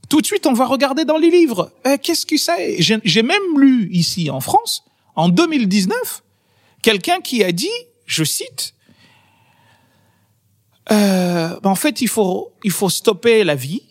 [0.08, 1.72] tout de suite, on va regarder dans les livres.
[1.86, 2.76] Euh, Qu'est-ce que c'est?
[2.80, 4.84] J'ai même lu ici en France,
[5.16, 6.22] en 2019,
[6.82, 7.68] quelqu'un qui a dit,
[8.04, 8.74] je cite,
[10.92, 13.82] euh, ben, en fait, il faut, il faut stopper la vie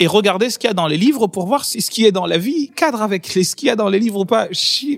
[0.00, 2.12] et regardez ce qu'il y a dans les livres pour voir si ce qui est
[2.12, 4.48] dans la vie cadre avec ce qu'il y a dans les livres ou pas.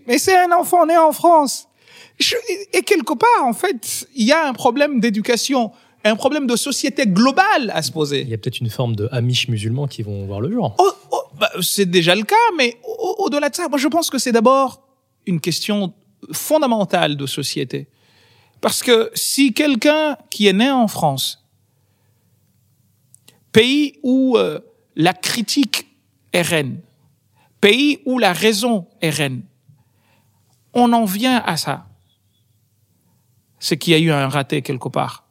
[0.06, 1.68] Mais c'est un enfant né en France.
[2.72, 5.72] Et quelque part, en fait, il y a un problème d'éducation,
[6.02, 8.22] un problème de société globale à se poser.
[8.22, 10.74] Il y a peut-être une forme de amish musulmans qui vont voir le jour.
[10.78, 12.78] Oh, oh, bah, c'est déjà le cas, mais
[13.18, 14.82] au-delà de ça, moi je pense que c'est d'abord
[15.26, 15.92] une question
[16.32, 17.88] fondamentale de société.
[18.62, 21.44] Parce que si quelqu'un qui est né en France,
[23.52, 24.60] pays où euh,
[24.96, 25.86] la critique
[26.32, 26.80] est reine,
[27.60, 29.42] pays où la raison est reine.
[30.72, 31.86] On en vient à ça.
[33.58, 35.24] C'est qu'il y a eu un raté quelque part.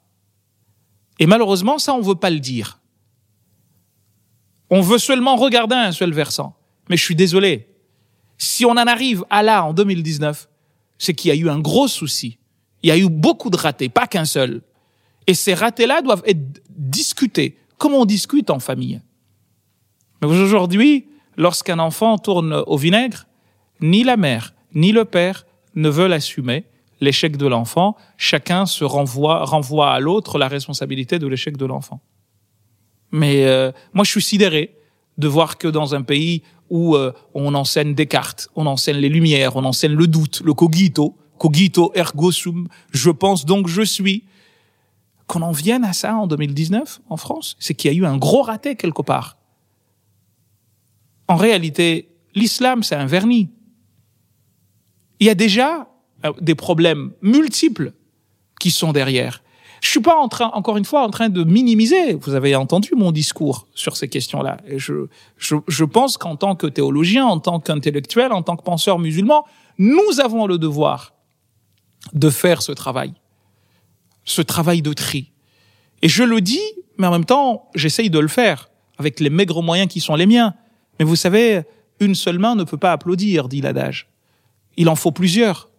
[1.19, 2.79] Et malheureusement, ça, on veut pas le dire.
[4.69, 6.55] On veut seulement regarder un seul versant.
[6.89, 7.69] Mais je suis désolé.
[8.37, 10.49] Si on en arrive à là, en 2019,
[10.97, 12.37] c'est qu'il y a eu un gros souci.
[12.83, 14.61] Il y a eu beaucoup de ratés, pas qu'un seul.
[15.27, 19.01] Et ces ratés-là doivent être discutés, comme on discute en famille?
[20.25, 21.07] Aujourd'hui,
[21.37, 23.27] lorsqu'un enfant tourne au vinaigre,
[23.81, 25.45] ni la mère, ni le père
[25.75, 26.65] ne veulent assumer
[27.01, 27.95] l'échec de l'enfant.
[28.17, 32.01] Chacun se renvoie, renvoie à l'autre la responsabilité de l'échec de l'enfant.
[33.11, 34.75] Mais euh, moi, je suis sidéré
[35.17, 39.55] de voir que dans un pays où euh, on enseigne Descartes, on enseigne les Lumières,
[39.55, 44.23] on enseigne le doute, le cogito, cogito ergo sum, je pense donc je suis,
[45.27, 48.17] qu'on en vienne à ça en 2019 en France, c'est qu'il y a eu un
[48.17, 49.37] gros raté quelque part.
[51.27, 53.49] En réalité, l'islam, c'est un vernis.
[55.19, 55.87] Il y a déjà
[56.25, 57.93] euh, des problèmes multiples
[58.59, 59.41] qui sont derrière.
[59.81, 62.13] Je suis pas en train, encore une fois, en train de minimiser.
[62.13, 64.57] Vous avez entendu mon discours sur ces questions-là.
[64.77, 65.07] Je,
[65.37, 69.45] je, je pense qu'en tant que théologien, en tant qu'intellectuel, en tant que penseur musulman,
[69.77, 71.13] nous avons le devoir
[72.13, 73.13] de faire ce travail,
[74.23, 75.31] ce travail de tri.
[76.01, 76.61] Et je le dis,
[76.97, 80.25] mais en même temps, j'essaye de le faire avec les maigres moyens qui sont les
[80.25, 80.55] miens.
[80.99, 81.63] Mais vous savez,
[81.99, 84.07] une seule main ne peut pas applaudir, dit l'adage.
[84.77, 85.69] Il en faut plusieurs.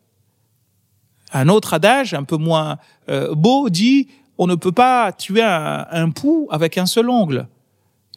[1.32, 4.08] Un autre adage, un peu moins euh, beau, dit
[4.38, 6.12] on ne peut pas tuer un, un
[6.50, 7.48] avec un seul ongle.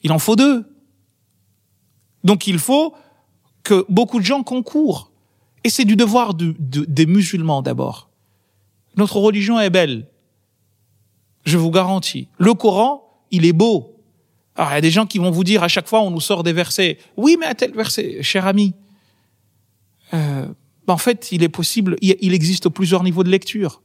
[0.03, 0.65] Il en faut deux.
[2.23, 2.93] Donc il faut
[3.63, 5.11] que beaucoup de gens concourent.
[5.63, 8.09] Et c'est du devoir de, de, des musulmans d'abord.
[8.95, 10.07] Notre religion est belle.
[11.45, 12.27] Je vous garantis.
[12.37, 13.98] Le Coran, il est beau.
[14.59, 16.19] Alors, il y a des gens qui vont vous dire à chaque fois, on nous
[16.19, 16.97] sort des versets.
[17.15, 18.73] Oui, mais à tel verset, cher ami.
[20.13, 20.47] Euh,
[20.85, 23.81] en fait, il est possible, il existe plusieurs niveaux de lecture.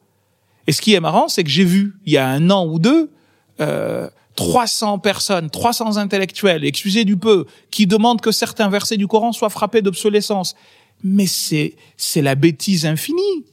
[0.67, 2.81] Et ce qui est marrant, c'est que j'ai vu, il y a un an ou
[2.81, 3.13] deux,
[3.61, 9.31] euh, 300 personnes, 300 intellectuels, excusez du peu, qui demandent que certains versets du Coran
[9.31, 10.57] soient frappés d'obsolescence.
[11.05, 13.45] Mais c'est, c'est la bêtise infinie.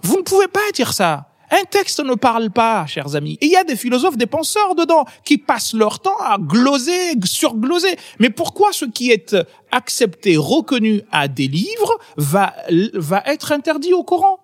[0.00, 1.29] Vous ne pouvez pas dire ça.
[1.50, 3.36] Un texte ne parle pas, chers amis.
[3.40, 7.96] Il y a des philosophes, des penseurs dedans, qui passent leur temps à gloser, surgloser.
[8.20, 9.36] Mais pourquoi ce qui est
[9.72, 12.54] accepté, reconnu à des livres, va,
[12.94, 14.38] va être interdit au Coran?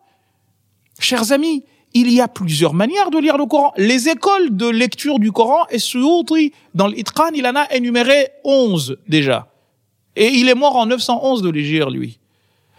[0.98, 3.72] Chers amis, il y a plusieurs manières de lire le Coran.
[3.76, 8.98] Les écoles de lecture du Coran, et Suyuti, dans l'Itran, il en a énuméré 11
[9.08, 9.48] déjà.
[10.16, 12.18] Et il est mort en 911 de lire, lui.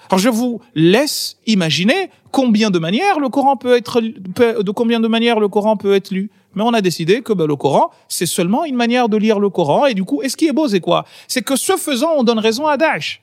[0.09, 5.07] Alors je vous laisse imaginer combien de manières le Coran peut être, de combien de
[5.07, 6.31] manières le Coran peut être lu.
[6.55, 9.49] Mais on a décidé que ben, le Coran, c'est seulement une manière de lire le
[9.49, 9.85] Coran.
[9.85, 11.05] Et du coup, et ce qui est beau, c'est quoi?
[11.27, 13.21] C'est que ce faisant, on donne raison à Daesh.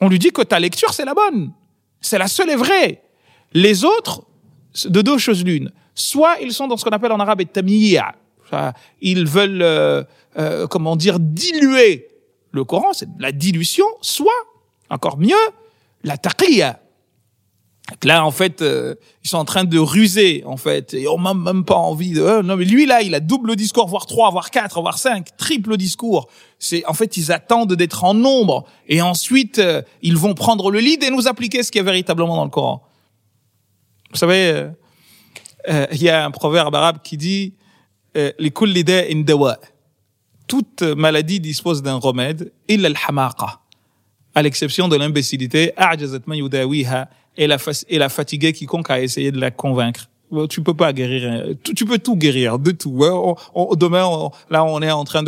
[0.00, 1.52] On lui dit que ta lecture, c'est la bonne.
[2.00, 3.02] C'est la seule et vraie.
[3.52, 4.22] Les autres,
[4.84, 5.70] de deux choses l'une.
[5.94, 8.14] Soit ils sont dans ce qu'on appelle en arabe tamiyya.
[9.00, 10.02] Ils veulent, euh,
[10.38, 12.08] euh, comment dire, diluer
[12.50, 13.86] le Coran, c'est la dilution.
[14.00, 14.30] Soit
[14.92, 15.34] encore mieux,
[16.04, 16.78] la taqiyya.
[18.04, 20.94] Là, en fait, euh, ils sont en train de ruser, en fait.
[20.94, 22.22] Et on n'a même pas envie de...
[22.22, 25.36] Euh, non, mais lui, là, il a double discours, voire trois, voire quatre, voire cinq,
[25.36, 26.28] triple discours.
[26.58, 28.64] C'est En fait, ils attendent d'être en nombre.
[28.86, 32.36] Et ensuite, euh, ils vont prendre le lead et nous appliquer ce qui est véritablement
[32.36, 32.82] dans le Coran.
[34.10, 34.68] Vous savez,
[35.68, 37.54] il y a un proverbe arabe qui dit
[40.48, 43.60] «Toute maladie dispose d'un remède, «illa al-hamaqa»
[44.34, 45.72] à l'exception de l'imbécilité,
[47.36, 47.56] et la,
[47.88, 50.08] et la quiconque a essayé de la convaincre.
[50.48, 53.04] Tu peux pas guérir, tu, peux tout guérir, de tout.
[53.76, 55.22] demain, là, on est en train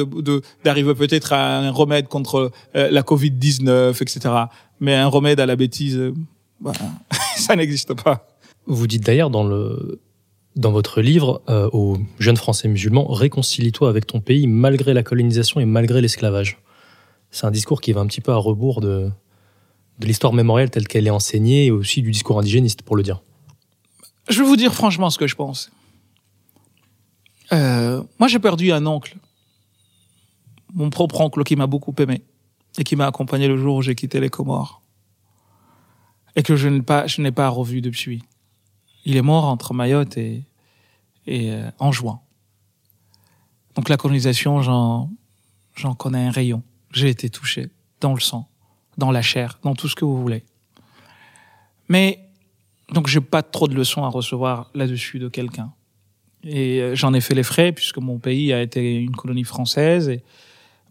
[0.64, 4.34] d'arriver peut-être à un remède contre euh, la Covid-19, etc.
[4.80, 6.14] Mais un remède à la bêtise, euh,
[6.58, 6.72] bah,
[7.36, 8.26] ça n'existe pas.
[8.66, 10.00] Vous dites d'ailleurs dans le
[10.56, 15.60] dans votre livre euh, aux jeunes Français musulmans, réconcilie-toi avec ton pays malgré la colonisation
[15.60, 16.58] et malgré l'esclavage
[17.34, 19.10] c'est un discours qui va un petit peu à rebours de,
[19.98, 23.22] de l'histoire mémorielle telle qu'elle est enseignée et aussi du discours indigéniste, pour le dire.
[24.28, 25.72] Je vais vous dire franchement ce que je pense.
[27.52, 29.16] Euh, moi, j'ai perdu un oncle,
[30.74, 32.22] mon propre oncle qui m'a beaucoup aimé
[32.78, 34.80] et qui m'a accompagné le jour où j'ai quitté les Comores
[36.36, 38.22] et que je n'ai pas, revu depuis.
[39.04, 40.44] Il est mort entre Mayotte et,
[41.26, 42.20] et euh, juin.
[43.74, 46.62] Donc la colonisation, j'en connais un rayon
[46.94, 47.68] j'ai été touché
[48.00, 48.48] dans le sang,
[48.96, 50.44] dans la chair, dans tout ce que vous voulez.
[51.88, 52.20] Mais
[52.92, 55.72] donc j'ai pas trop de leçons à recevoir là-dessus de quelqu'un.
[56.44, 60.08] Et euh, j'en ai fait les frais puisque mon pays a été une colonie française
[60.08, 60.22] et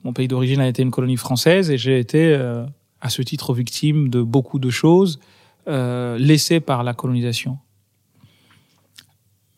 [0.04, 2.66] mon pays d'origine a été une colonie française et j'ai été euh,
[3.02, 5.20] à ce titre victime de beaucoup de choses
[5.68, 7.58] euh, laissées par la colonisation.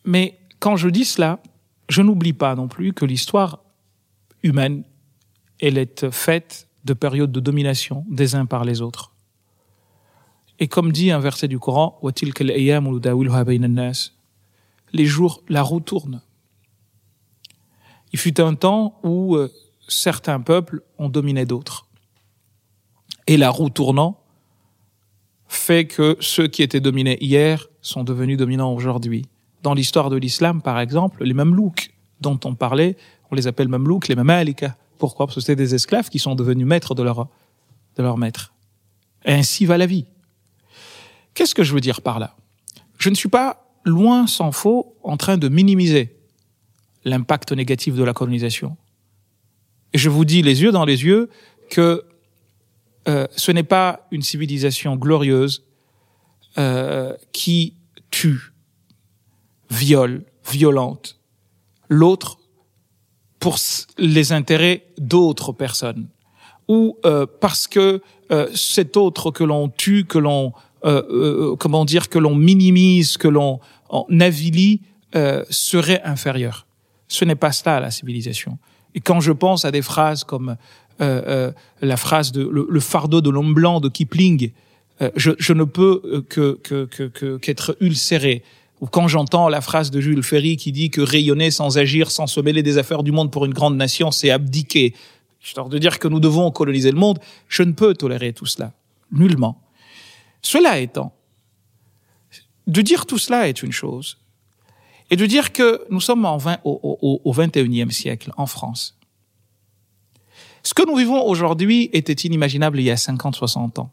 [0.04, 1.40] Mais quand je dis cela,
[1.88, 3.60] je n'oublie pas non plus que l'histoire
[4.42, 4.84] humaine
[5.60, 9.12] elle est faite de périodes de domination des uns par les autres.
[10.58, 12.00] Et comme dit un verset du Coran,
[14.92, 16.22] les jours, la roue tourne.
[18.12, 19.52] Il fut un temps où euh,
[19.88, 21.86] certains peuples ont dominé d'autres.
[23.26, 24.22] Et la roue tournant
[25.48, 29.26] fait que ceux qui étaient dominés hier sont devenus dominants aujourd'hui.
[29.62, 31.90] Dans l'histoire de l'islam, par exemple, les Mamelouks
[32.20, 32.96] dont on parlait,
[33.30, 34.76] on les appelle Mamelouks, les Mamalika.
[34.98, 35.26] Pourquoi?
[35.26, 37.28] Parce que c'était des esclaves qui sont devenus maîtres de leur,
[37.96, 38.52] de leur maître.
[39.24, 40.06] Et ainsi va la vie.
[41.34, 42.36] Qu'est-ce que je veux dire par là?
[42.98, 46.16] Je ne suis pas, loin sans faux, en train de minimiser
[47.04, 48.76] l'impact négatif de la colonisation.
[49.92, 51.30] Et je vous dis les yeux dans les yeux
[51.70, 52.04] que
[53.08, 55.64] euh, ce n'est pas une civilisation glorieuse
[56.58, 57.74] euh, qui
[58.10, 58.52] tue,
[59.70, 61.16] viole, violente
[61.88, 62.38] l'autre
[63.46, 63.58] pour
[63.96, 66.08] les intérêts d'autres personnes
[66.66, 70.52] ou euh, parce que euh, cet autre que l'on tue, que l'on
[70.84, 73.60] euh, comment dire, que l'on minimise, que l'on
[74.20, 74.80] avilie,
[75.48, 76.66] serait inférieur.
[77.06, 78.58] Ce n'est pas cela la civilisation.
[78.96, 80.56] Et quand je pense à des phrases comme
[80.98, 84.50] la phrase de le, fardeau de l'homme blanc de Kipling,
[85.14, 86.58] je, je, ne peux que
[87.38, 88.42] qu'être que, ulcéré.
[88.80, 92.26] Ou quand j'entends la phrase de Jules Ferry qui dit que rayonner sans agir, sans
[92.26, 94.94] se mêler des affaires du monde pour une grande nation, c'est abdiquer
[95.46, 97.18] histoire de dire que nous devons coloniser le monde,
[97.48, 98.72] je ne peux tolérer tout cela,
[99.12, 99.62] nullement.
[100.42, 101.12] Cela étant,
[102.66, 104.18] de dire tout cela est une chose,
[105.10, 108.98] et de dire que nous sommes en 20, au, au, 21e siècle en France.
[110.64, 113.90] Ce que nous vivons aujourd'hui était inimaginable il y a 50, 60 ans,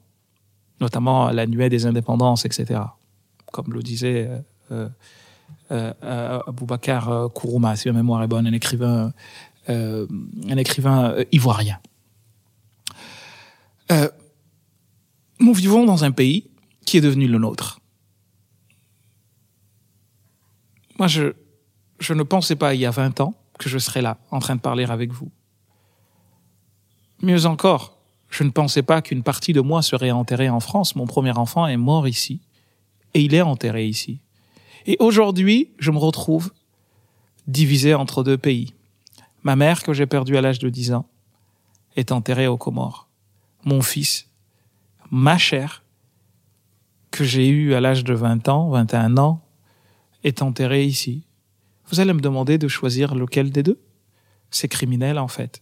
[0.82, 2.82] notamment la nuée des indépendances, etc.
[3.52, 4.40] Comme le disait euh
[5.70, 9.14] Aboubacar Kourouma, si ma mémoire est bonne, un écrivain
[9.70, 10.08] euh,
[10.50, 11.80] un écrivain euh, ivoirien.
[13.92, 14.10] Euh,
[15.40, 16.50] nous vivons dans un pays
[16.86, 17.80] qui est devenu le nôtre.
[21.00, 21.34] Moi, je,
[22.00, 24.58] je ne pensais pas il y a 20 ans que je serais là, en train
[24.58, 25.32] de parler avec vous.
[27.22, 27.98] Mieux encore,
[28.30, 30.98] je ne pensais pas qu'une partie de moi serait enterrée en France.
[30.98, 32.42] Mon premier enfant est mort ici,
[33.14, 34.20] et il est enterré ici.
[34.86, 36.52] Et aujourd'hui, je me retrouve
[37.48, 38.74] divisé entre deux pays.
[39.44, 41.06] Ma mère, que j'ai perdue à l'âge de 10 ans,
[41.96, 43.08] est enterrée aux Comores.
[43.66, 44.30] Mon fils,
[45.12, 45.84] ma chair,
[47.12, 49.42] que j'ai eue à l'âge de 20 ans, 21 ans,
[50.24, 51.24] est enterrée ici.
[51.90, 53.80] Vous allez me demander de choisir lequel des deux?
[54.50, 55.62] C'est criminel, en fait.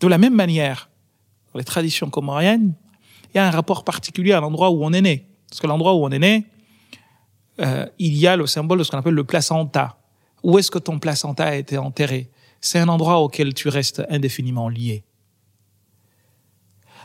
[0.00, 0.90] De la même manière,
[1.52, 2.74] dans les traditions comoriennes,
[3.32, 5.26] il y a un rapport particulier à l'endroit où on est né.
[5.48, 6.46] Parce que l'endroit où on est né,
[7.60, 9.98] euh, il y a le symbole de ce qu'on appelle le placenta.
[10.42, 12.30] Où est-ce que ton placenta a été enterré?
[12.60, 15.04] C'est un endroit auquel tu restes indéfiniment lié.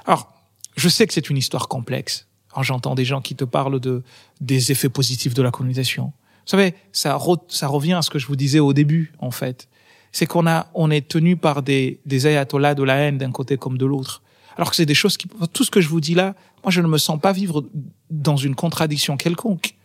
[0.06, 0.34] Alors,
[0.76, 2.28] je sais que c'est une histoire complexe.
[2.60, 4.04] J'entends des gens qui te parlent de
[4.41, 6.06] des effets positifs de la colonisation.
[6.06, 9.70] Vous savez, ça, ça revient à ce que je vous disais au début, en fait.
[10.12, 13.58] C'est qu'on a, on est tenu par des, des ayatollahs de la haine d'un côté
[13.58, 14.22] comme de l'autre.
[14.58, 16.82] Alors que c'est des choses qui, tout ce que je vous dis là, moi je
[16.82, 17.64] ne me sens pas vivre
[18.10, 19.76] dans une contradiction quelconque.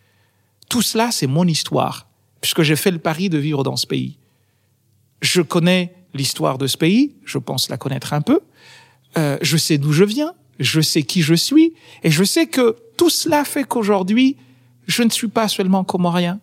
[0.69, 2.07] Tout cela, c'est mon histoire
[2.41, 4.17] puisque j'ai fait le pari de vivre dans ce pays.
[5.21, 8.39] Je connais l'histoire de ce pays, je pense la connaître un peu,
[9.17, 12.75] euh, je sais d'où je viens, je sais qui je suis, et je sais que
[12.97, 14.37] tout cela fait qu'aujourd'hui,
[14.85, 16.39] je ne suis pas seulement comorien,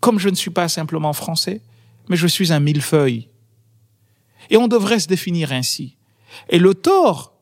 [0.00, 1.60] comme je ne suis pas simplement français,
[2.08, 3.28] mais je suis un millefeuille.
[4.48, 5.96] Et on devrait se définir ainsi.
[6.48, 7.34] Et le tort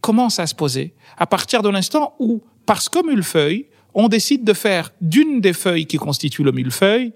[0.00, 3.66] commence à se poser à partir de l'instant où, parce que millefeuille,
[3.96, 7.12] on décide de faire d'une des feuilles qui constituent le millefeuille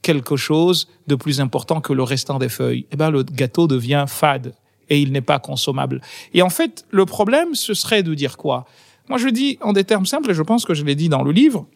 [0.00, 2.86] quelque chose de plus important que le restant des feuilles.
[2.90, 4.54] Eh ben, le gâteau devient fade
[4.88, 6.00] et il n'est pas consommable.
[6.32, 8.64] Et en fait, le problème, ce serait de dire quoi?
[9.08, 11.22] Moi, je dis en des termes simples, et je pense que je l'ai dit dans
[11.22, 11.66] le livre,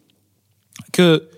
[0.91, 1.29] que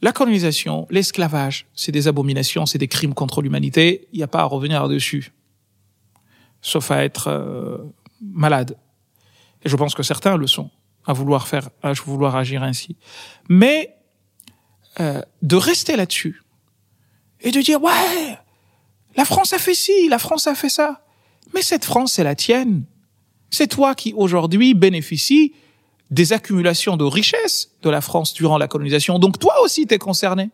[0.00, 4.08] la colonisation, l'esclavage, c'est des abominations, c'est des crimes contre l'humanité.
[4.12, 5.32] Il n'y a pas à revenir dessus,
[6.62, 7.78] sauf à être euh,
[8.22, 8.78] malade.
[9.62, 10.70] Et je pense que certains le sont
[11.06, 12.96] à vouloir faire, à vouloir agir ainsi.
[13.48, 13.96] Mais
[15.00, 16.42] euh, de rester là-dessus
[17.40, 18.38] et de dire ouais,
[19.16, 21.04] la France a fait ci, la France a fait ça.
[21.54, 22.84] Mais cette France, c'est la tienne.
[23.50, 25.54] C'est toi qui aujourd'hui bénéficie
[26.10, 29.18] des accumulations de richesses de la France durant la colonisation.
[29.18, 30.50] Donc toi aussi, t'es concerné.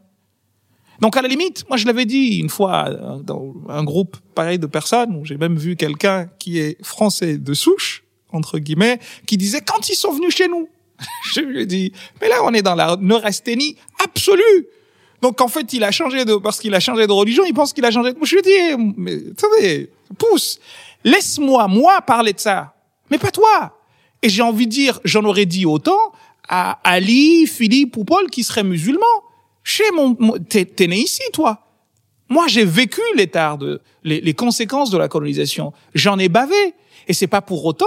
[1.00, 2.90] Donc à la limite, moi je l'avais dit une fois
[3.22, 7.54] dans un groupe pareil de personnes, où j'ai même vu quelqu'un qui est français de
[7.54, 10.68] souche, entre guillemets, qui disait quand ils sont venus chez nous.
[11.34, 14.66] je lui ai dit, mais là on est dans la neurasthénie absolue.
[15.22, 17.72] Donc en fait il a changé de parce qu'il a changé de religion, il pense
[17.72, 18.18] qu'il a changé de.
[18.22, 20.58] Je lui ai dit, mais attendez, pousse,
[21.04, 22.74] laisse-moi moi parler de ça,
[23.10, 23.78] mais pas toi.
[24.22, 26.12] Et j'ai envie de dire, j'en aurais dit autant
[26.48, 29.04] à Ali, Philippe ou Paul qui seraient musulmans.
[29.62, 30.14] Chez mon,
[30.48, 31.60] t'es, né ici, toi.
[32.28, 35.72] Moi, j'ai vécu les, de, les, les conséquences de la colonisation.
[35.94, 36.74] J'en ai bavé.
[37.08, 37.86] Et c'est pas pour autant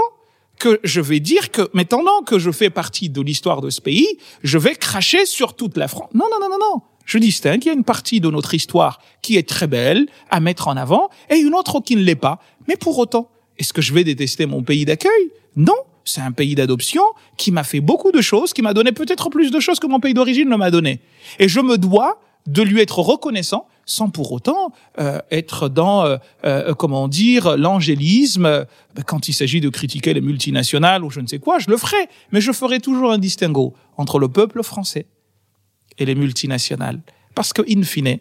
[0.60, 4.20] que je vais dire que maintenant que je fais partie de l'histoire de ce pays,
[4.44, 6.10] je vais cracher sur toute la France.
[6.14, 6.82] Non, non, non, non, non.
[7.06, 10.40] Je distingue, il y a une partie de notre histoire qui est très belle à
[10.40, 12.40] mettre en avant et une autre qui ne l'est pas.
[12.68, 15.32] Mais pour autant, est-ce que je vais détester mon pays d'accueil?
[15.56, 15.74] Non,
[16.06, 17.02] c'est un pays d'adoption
[17.38, 20.00] qui m'a fait beaucoup de choses, qui m'a donné peut-être plus de choses que mon
[20.00, 21.00] pays d'origine ne m'a donné.
[21.40, 26.18] Et je me dois de lui être reconnaissant sans pour autant euh, être dans, euh,
[26.46, 28.66] euh, comment dire, l'angélisme.
[28.96, 31.78] Ben, quand il s'agit de critiquer les multinationales ou je ne sais quoi, je le
[31.78, 32.08] ferai.
[32.32, 35.08] Mais je ferai toujours un distinguo entre le peuple français
[35.98, 37.02] et les multinationales.
[37.34, 38.20] Parce que, in fine,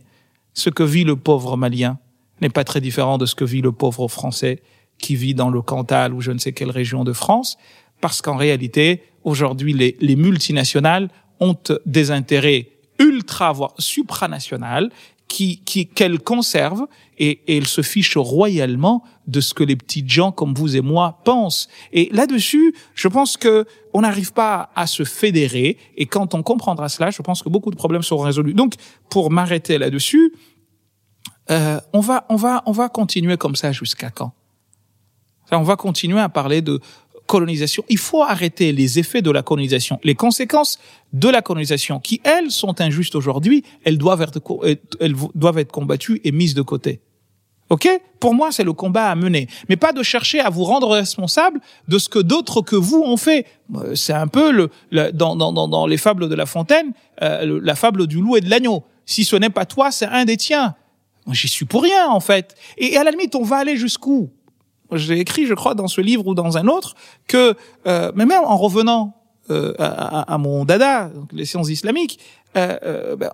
[0.54, 1.98] ce que vit le pauvre malien
[2.40, 4.62] n'est pas très différent de ce que vit le pauvre français
[4.98, 7.58] qui vit dans le Cantal ou je ne sais quelle région de France.
[8.00, 11.10] Parce qu'en réalité, aujourd'hui, les, les multinationales
[11.40, 12.68] ont des intérêts
[12.98, 14.90] ultra, voire supranationales
[15.28, 16.86] qui, qui qu'elle conserve
[17.18, 20.80] et, et, elle se fiche royalement de ce que les petites gens comme vous et
[20.80, 21.68] moi pensent.
[21.92, 25.76] Et là-dessus, je pense que on n'arrive pas à se fédérer.
[25.96, 28.54] Et quand on comprendra cela, je pense que beaucoup de problèmes seront résolus.
[28.54, 28.74] Donc,
[29.10, 30.32] pour m'arrêter là-dessus,
[31.50, 34.32] euh, on va, on va, on va continuer comme ça jusqu'à quand?
[35.50, 36.78] On va continuer à parler de
[37.28, 37.84] colonisation.
[37.88, 40.80] Il faut arrêter les effets de la colonisation, les conséquences
[41.12, 43.62] de la colonisation, qui elles sont injustes aujourd'hui.
[43.84, 44.40] Elles doivent être,
[44.98, 47.00] elles doivent être combattues et mises de côté.
[47.70, 47.86] Ok?
[48.18, 51.60] Pour moi, c'est le combat à mener, mais pas de chercher à vous rendre responsable
[51.86, 53.46] de ce que d'autres que vous ont fait.
[53.76, 54.70] Euh, c'est un peu le,
[55.12, 58.48] dans, dans, dans, les fables de La Fontaine, euh, la fable du loup et de
[58.48, 58.84] l'agneau.
[59.04, 60.74] Si ce n'est pas toi, c'est un des tiens.
[61.30, 62.54] J'y suis pour rien en fait.
[62.78, 64.30] Et, et à la limite, on va aller jusqu'où?
[64.92, 66.94] J'ai écrit, je crois, dans ce livre ou dans un autre,
[67.26, 67.54] que
[67.86, 69.14] euh, mais même en revenant
[69.50, 72.20] euh, à, mon dada, donc les sciences islamiques,
[72.56, 73.30] euh, euh, ben,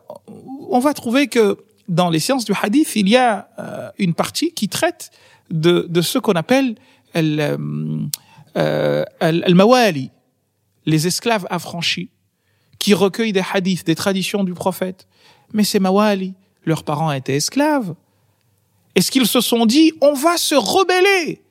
[0.68, 4.52] on va trouver que dans les sciences du hadith, il y a euh, une partie
[4.52, 5.10] qui traite
[5.50, 6.76] de, de ce qu'on appelle
[7.14, 7.58] el,
[9.54, 10.10] mawali,
[10.86, 12.10] les esclaves affranchis,
[12.78, 15.06] qui recueillent des hadiths, des traditions du prophète.
[15.52, 16.34] Mais ces mawali,
[16.64, 17.94] leurs parents étaient esclaves.
[18.94, 21.43] Est-ce qu'ils se sont dit, on va se rebeller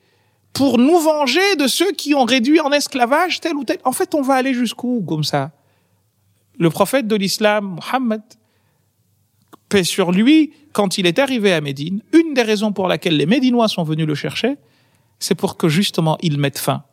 [0.54, 3.78] pour nous venger de ceux qui ont réduit en esclavage tel ou tel.
[3.84, 5.50] En fait, on va aller jusqu'où comme ça?
[6.58, 8.22] Le prophète de l'islam, Mohammed,
[9.68, 13.26] paix sur lui, quand il est arrivé à Médine, une des raisons pour laquelle les
[13.26, 14.56] Médinois sont venus le chercher,
[15.18, 16.84] c'est pour que justement il mette fin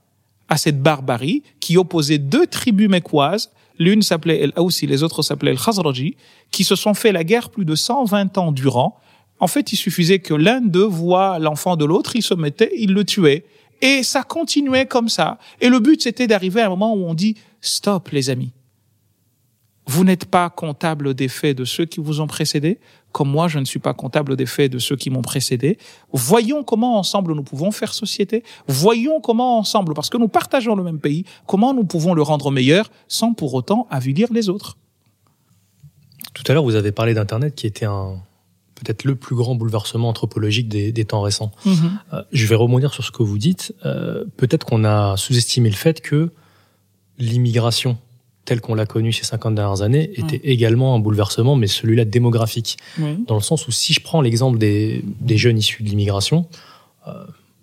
[0.50, 5.52] à cette barbarie qui opposait deux tribus mécoises, l'une s'appelait El Aoussi, les autres s'appelaient
[5.52, 6.18] El Khazraji,
[6.50, 9.00] qui se sont fait la guerre plus de 120 ans durant,
[9.42, 12.94] en fait, il suffisait que l'un d'eux voit l'enfant de l'autre, il se mettait, il
[12.94, 13.44] le tuait.
[13.82, 15.40] Et ça continuait comme ça.
[15.60, 18.52] Et le but, c'était d'arriver à un moment où on dit, stop, les amis.
[19.88, 22.80] Vous n'êtes pas comptable des faits de ceux qui vous ont précédés,
[23.12, 25.80] comme moi, je ne suis pas comptable des faits de ceux qui m'ont précédé.
[26.14, 28.44] Voyons comment ensemble nous pouvons faire société.
[28.68, 32.52] Voyons comment ensemble, parce que nous partageons le même pays, comment nous pouvons le rendre
[32.52, 34.78] meilleur sans pour autant avilir les autres.
[36.36, 38.22] Tout à l'heure, vous avez parlé d'Internet qui était un,
[38.84, 41.52] peut-être le plus grand bouleversement anthropologique des, des temps récents.
[41.66, 41.90] Mm-hmm.
[42.14, 43.74] Euh, je vais rebondir sur ce que vous dites.
[43.86, 46.32] Euh, peut-être qu'on a sous-estimé le fait que
[47.18, 47.98] l'immigration
[48.44, 52.78] telle qu'on l'a connue ces 50 dernières années était également un bouleversement, mais celui-là démographique.
[53.28, 56.48] Dans le sens où si je prends l'exemple des, des, jeunes issus de l'immigration,
[57.08, 57.12] euh,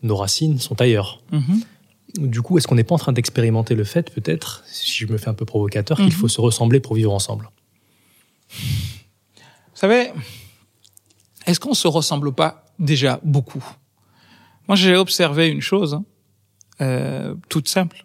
[0.05, 1.21] nos racines sont ailleurs.
[1.33, 2.29] Mm-hmm.
[2.29, 5.19] Du coup, est-ce qu'on n'est pas en train d'expérimenter le fait, peut-être, si je me
[5.19, 6.13] fais un peu provocateur, qu'il mm-hmm.
[6.13, 7.51] faut se ressembler pour vivre ensemble?
[8.51, 8.61] Vous
[9.75, 10.11] savez,
[11.49, 13.65] est-ce qu'on se ressemble pas déjà beaucoup?
[14.69, 16.05] Moi, j'ai observé une chose hein,
[16.83, 18.05] euh, toute simple.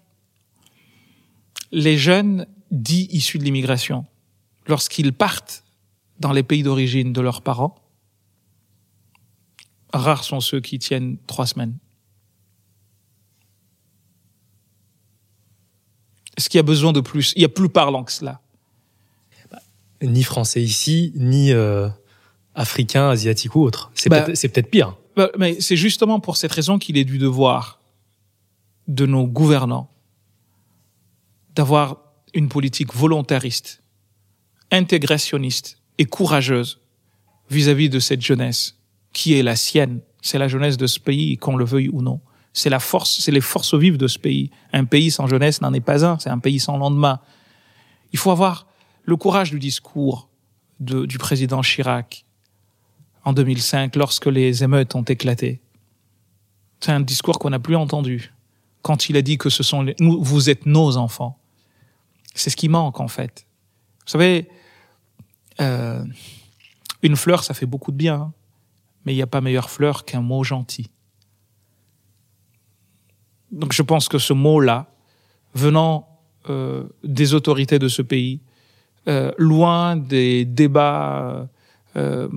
[1.74, 4.06] Les jeunes dits issus de l'immigration,
[4.66, 5.66] lorsqu'ils partent
[6.22, 7.76] dans les pays d'origine de leurs parents,
[9.92, 11.78] rares sont ceux qui tiennent trois semaines.
[16.38, 17.34] Est-ce qu'il y a besoin de plus?
[17.36, 18.40] Il y a plus parlant que cela.
[20.02, 21.90] Ni français ici, ni euh,
[22.56, 23.92] africain, asiatique ou autre.
[23.96, 24.96] C'est bah, peut-être pire.
[25.16, 27.80] Bah, mais c'est justement pour cette raison qu'il est du devoir
[28.88, 29.90] de nos gouvernants
[31.56, 31.98] d'avoir
[32.34, 33.84] une politique volontariste,
[34.72, 36.80] intégrationniste et courageuse
[37.50, 38.80] vis-à-vis de cette jeunesse
[39.14, 40.00] qui est la sienne.
[40.22, 42.20] C'est la jeunesse de ce pays, qu'on le veuille ou non.
[42.54, 44.50] C'est la force, c'est les forces vives de ce pays.
[44.72, 46.18] Un pays sans jeunesse n'en est pas un.
[46.20, 47.20] C'est un pays sans lendemain.
[48.12, 48.68] Il faut avoir
[49.06, 50.30] le courage du discours
[50.80, 52.26] de, du président Chirac,
[53.24, 55.62] en 2005 lorsque les émeutes ont éclaté.
[56.80, 58.34] C'est un discours qu'on n'a plus entendu.
[58.82, 61.40] Quand il a dit que ce sont les, vous êtes nos enfants.
[62.34, 63.46] C'est ce qui manque en fait.
[64.06, 64.50] Vous savez,
[65.62, 66.04] euh,
[67.02, 68.34] une fleur, ça fait beaucoup de bien, hein.
[69.06, 70.90] mais il n'y a pas meilleure fleur qu'un mot gentil.
[73.52, 74.88] Donc je pense que ce mot-là,
[75.54, 76.20] venant
[76.50, 78.42] euh, des autorités de ce pays,
[79.08, 81.48] euh, loin des débats
[81.96, 82.28] euh,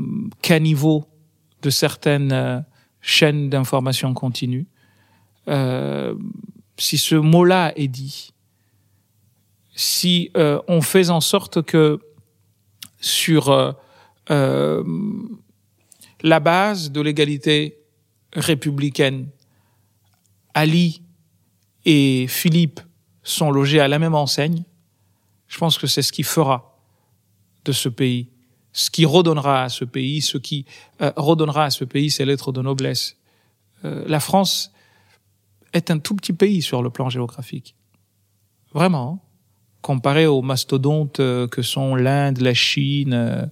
[0.42, 1.06] canivaux
[1.62, 2.60] de certaines euh,
[3.00, 4.66] chaînes d'information continue,
[5.48, 6.14] euh,
[6.78, 8.32] si ce mot-là est dit,
[9.74, 12.00] si euh, on fait en sorte que
[13.00, 13.72] sur euh,
[14.30, 14.82] euh,
[16.22, 17.78] la base de l'égalité
[18.32, 19.28] républicaine,
[20.54, 21.02] Ali
[21.84, 22.80] et Philippe
[23.22, 24.64] sont logés à la même enseigne,
[25.46, 26.80] je pense que c'est ce qui fera
[27.64, 28.30] de ce pays,
[28.76, 30.66] ce qui redonnera à ce pays, ce qui
[31.00, 33.16] euh, redonnera à ce pays ses lettres de noblesse.
[33.86, 34.70] Euh, la France
[35.72, 37.74] est un tout petit pays sur le plan géographique.
[38.74, 39.18] Vraiment.
[39.80, 43.46] Comparé aux mastodontes euh, que sont l'Inde, la Chine, euh,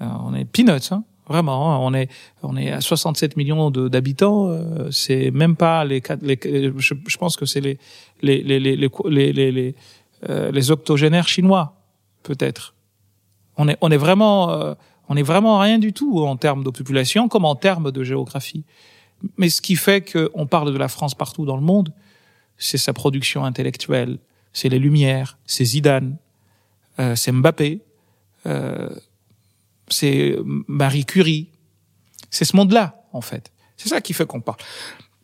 [0.00, 1.04] on est peanuts, hein.
[1.26, 1.78] Vraiment, hein.
[1.80, 2.10] on est
[2.42, 4.48] on est à 67 millions d'habitants.
[4.48, 6.38] euh, c'est même pas les, les
[6.76, 7.78] je, je pense que c'est les
[8.22, 9.74] les les les les les,
[10.52, 11.76] les octogénaires chinois
[12.22, 12.74] peut-être.
[13.56, 14.74] On est on est vraiment euh,
[15.08, 18.64] on est vraiment rien du tout en termes de population comme en termes de géographie.
[19.38, 21.92] Mais ce qui fait qu'on parle de la France partout dans le monde,
[22.58, 24.18] c'est sa production intellectuelle,
[24.52, 26.16] c'est les Lumières, c'est Zidane,
[26.98, 27.80] euh, c'est Mbappé,
[28.46, 28.90] euh,
[29.88, 30.36] c'est
[30.68, 31.50] Marie Curie.
[32.30, 33.52] C'est ce monde-là, en fait.
[33.76, 34.58] C'est ça qui fait qu'on parle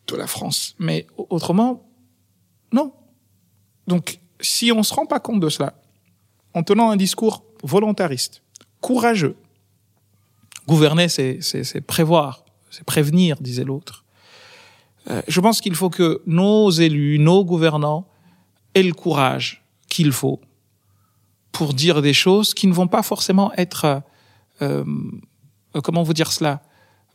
[0.06, 0.76] de la France.
[0.78, 1.88] Mais au- autrement,
[2.72, 2.92] non.
[3.88, 5.74] Donc, si on se rend pas compte de cela,
[6.54, 8.42] en tenant un discours volontariste,
[8.80, 9.36] courageux,
[10.66, 14.04] gouverner, c'est, prévoir, c'est prévenir, disait l'autre.
[15.08, 18.06] Euh, je pense qu'il faut que nos élus, nos gouvernants
[18.74, 20.40] aient le courage qu'il faut
[21.52, 24.02] pour dire des choses qui ne vont pas forcément être,
[24.62, 24.84] euh,
[25.74, 26.62] euh, comment vous dire cela,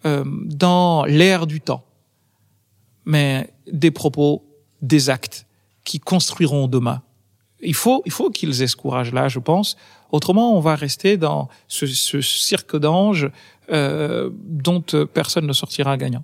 [0.06, 1.84] euh, dans l'air du temps,
[3.06, 4.46] mais des propos,
[4.82, 5.48] des actes
[5.84, 7.02] qui construiront demain.
[7.66, 9.76] Il faut, il faut qu'ils aient ce courage-là, je pense.
[10.12, 13.30] Autrement, on va rester dans ce, ce cirque d'anges
[13.72, 16.24] euh, dont euh, personne ne sortira gagnant.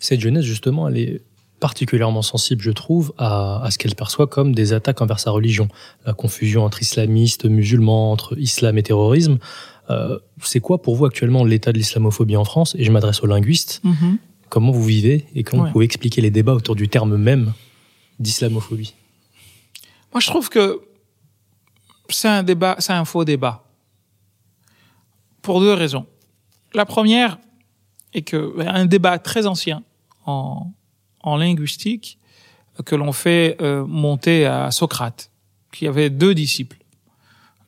[0.00, 1.22] Cette jeunesse, justement, elle est
[1.60, 5.68] particulièrement sensible, je trouve, à, à ce qu'elle perçoit comme des attaques envers sa religion.
[6.06, 9.38] La confusion entre islamistes, musulmans, entre islam et terrorisme.
[9.90, 12.74] Euh, c'est quoi pour vous actuellement l'état de l'islamophobie en France?
[12.78, 13.82] Et je m'adresse aux linguistes.
[14.50, 15.68] Comment vous vivez et comment Ouais.
[15.68, 17.52] vous pouvez expliquer les débats autour du terme même
[18.20, 18.94] d'islamophobie?
[20.18, 20.80] Moi, je trouve que
[22.08, 23.62] c'est un débat, c'est un faux débat.
[25.42, 26.06] Pour deux raisons.
[26.74, 27.38] La première
[28.12, 29.84] est que un débat très ancien
[30.26, 30.72] en,
[31.20, 32.18] en linguistique
[32.84, 35.30] que l'on fait euh, monter à Socrate,
[35.70, 36.78] qui avait deux disciples.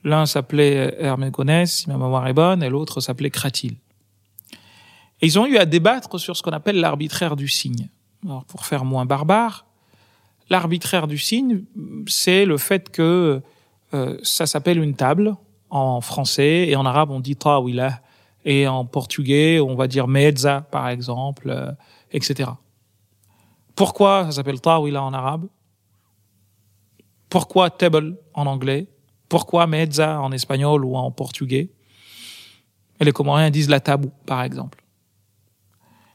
[0.02, 3.76] L'un s'appelait Hermégonès, si ma mémoire est bonne, et l'autre s'appelait Cratyle.
[5.20, 7.88] Et ils ont eu à débattre sur ce qu'on appelle l'arbitraire du signe.
[8.24, 9.66] Alors, pour faire moins barbare,
[10.50, 11.62] l'arbitraire du signe,
[12.06, 13.40] c'est le fait que
[13.94, 15.34] euh, ça s'appelle une table
[15.70, 18.00] en français et en arabe on dit tawila
[18.44, 21.70] et en portugais on va dire mezza par exemple, euh,
[22.12, 22.50] etc.
[23.76, 25.46] Pourquoi ça s'appelle tawila en arabe?
[27.28, 28.88] Pourquoi table en anglais?
[29.28, 31.70] Pourquoi mezza en espagnol ou en portugais?
[32.98, 34.82] Et les Comoriens disent la tabou par exemple.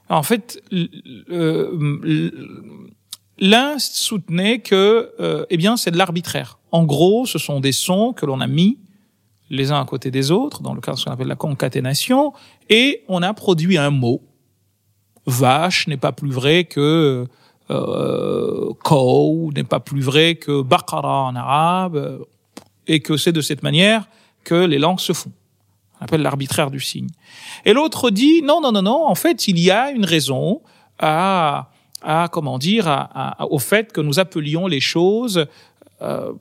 [0.10, 0.90] En fait, l-
[1.32, 2.92] euh, l-
[3.38, 6.60] L'un soutenait que, euh, eh bien, c'est de l'arbitraire.
[6.72, 8.80] En gros, ce sont des sons que l'on a mis
[9.50, 12.34] les uns à côté des autres, dans le cas de ce qu'on appelle la concaténation,
[12.70, 14.22] et on a produit un mot.
[15.28, 17.28] Vache n'est pas plus vrai que
[17.72, 22.20] euh, cow, n'est pas plus vrai que baqara en arabe, euh,
[22.88, 24.08] et que c'est de cette manière
[24.44, 25.32] que les langues se font.
[26.00, 27.10] On appelle l'arbitraire du signe.
[27.66, 29.06] Et l'autre dit non, non, non, non.
[29.08, 30.62] En fait, il y a une raison
[31.00, 31.70] à
[32.02, 35.46] à comment dire à, à- au fait que nous appelions les choses
[36.02, 36.34] euh,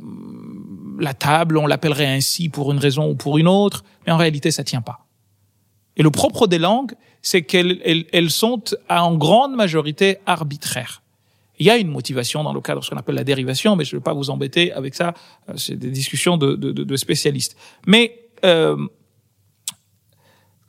[0.99, 4.51] la table on l'appellerait ainsi pour une raison ou pour une autre mais en réalité
[4.51, 5.07] ça tient pas.
[5.97, 11.03] Et le propre des langues c'est qu'elles elles, elles sont en grande majorité arbitraires.
[11.61, 13.85] Il y a une motivation dans le cadre de ce qu'on appelle la dérivation mais
[13.85, 15.15] je ne vais pas vous embêter avec ça
[15.49, 17.57] euh, c'est des discussions de, de, de- spécialistes.
[17.87, 18.77] Mais euh,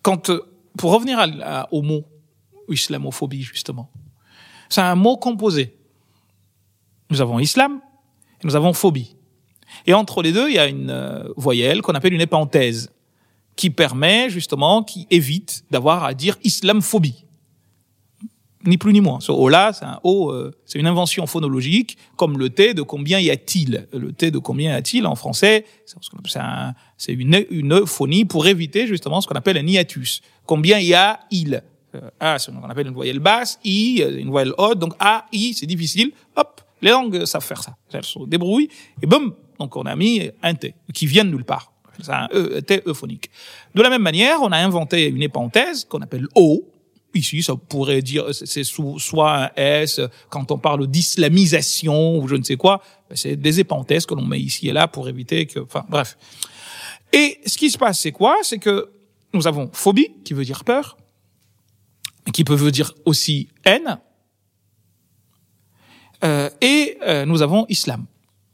[0.03, 0.31] quand
[0.77, 1.23] pour revenir à-
[1.63, 2.03] à- au mot
[2.69, 3.89] islamophobie justement
[4.69, 5.75] c'est un mot composé.
[7.09, 7.81] Nous avons islam
[8.41, 9.15] et nous avons phobie.
[9.85, 12.91] Et entre les deux, il y a une euh, voyelle qu'on appelle une épenthèse
[13.55, 17.25] qui permet justement, qui évite d'avoir à dire islamophobie.
[18.65, 19.19] Ni plus ni moins.
[19.19, 23.19] Ce O-là, c'est un O, euh, c'est une invention phonologique, comme le T de combien
[23.19, 23.87] y a-t-il?
[23.93, 25.65] Le T de combien y a-t-il en français,
[26.97, 30.21] c'est une, une phonie pour éviter justement ce qu'on appelle un hiatus.
[30.47, 31.61] Combien y a-il?
[32.19, 35.25] A, c'est ce qu'on appelle une voyelle basse, I, euh, une voyelle haute, donc A,
[35.31, 36.11] I, c'est difficile.
[36.35, 37.75] Hop, les langues savent faire ça.
[37.91, 38.69] Elles se débrouillent,
[39.01, 41.71] et boum, donc on a mis un T, qui vient de nulle part.
[42.01, 43.29] C'est un e, T euphonique.
[43.73, 46.65] De la même manière, on a inventé une épenthèse qu'on appelle O,
[47.15, 52.43] Ici, ça pourrait dire, c'est soit un S, quand on parle d'islamisation ou je ne
[52.43, 55.61] sais quoi, ben, c'est des épenthèses que l'on met ici et là pour éviter que,
[55.61, 56.17] enfin, bref.
[57.13, 58.35] Et ce qui se passe, c'est quoi?
[58.41, 58.89] C'est que
[59.33, 60.97] nous avons phobie, qui veut dire peur,
[62.33, 63.99] qui peut veut dire aussi haine,
[66.23, 68.05] euh, et euh, nous avons islam.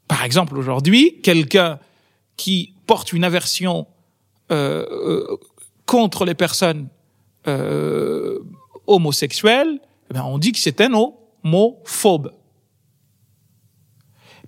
[0.08, 1.80] Par exemple, aujourd'hui, quelqu'un
[2.36, 3.88] qui porte une aversion
[4.52, 5.38] euh, euh
[5.86, 6.88] contre les personnes
[7.48, 8.40] euh,
[8.88, 9.80] homosexuel,
[10.10, 12.34] eh ben on dit que c'est un homophobe.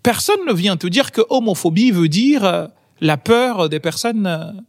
[0.04, 2.68] Personne ne vient te dire que homophobie veut dire euh,
[3.02, 4.64] la peur des personnes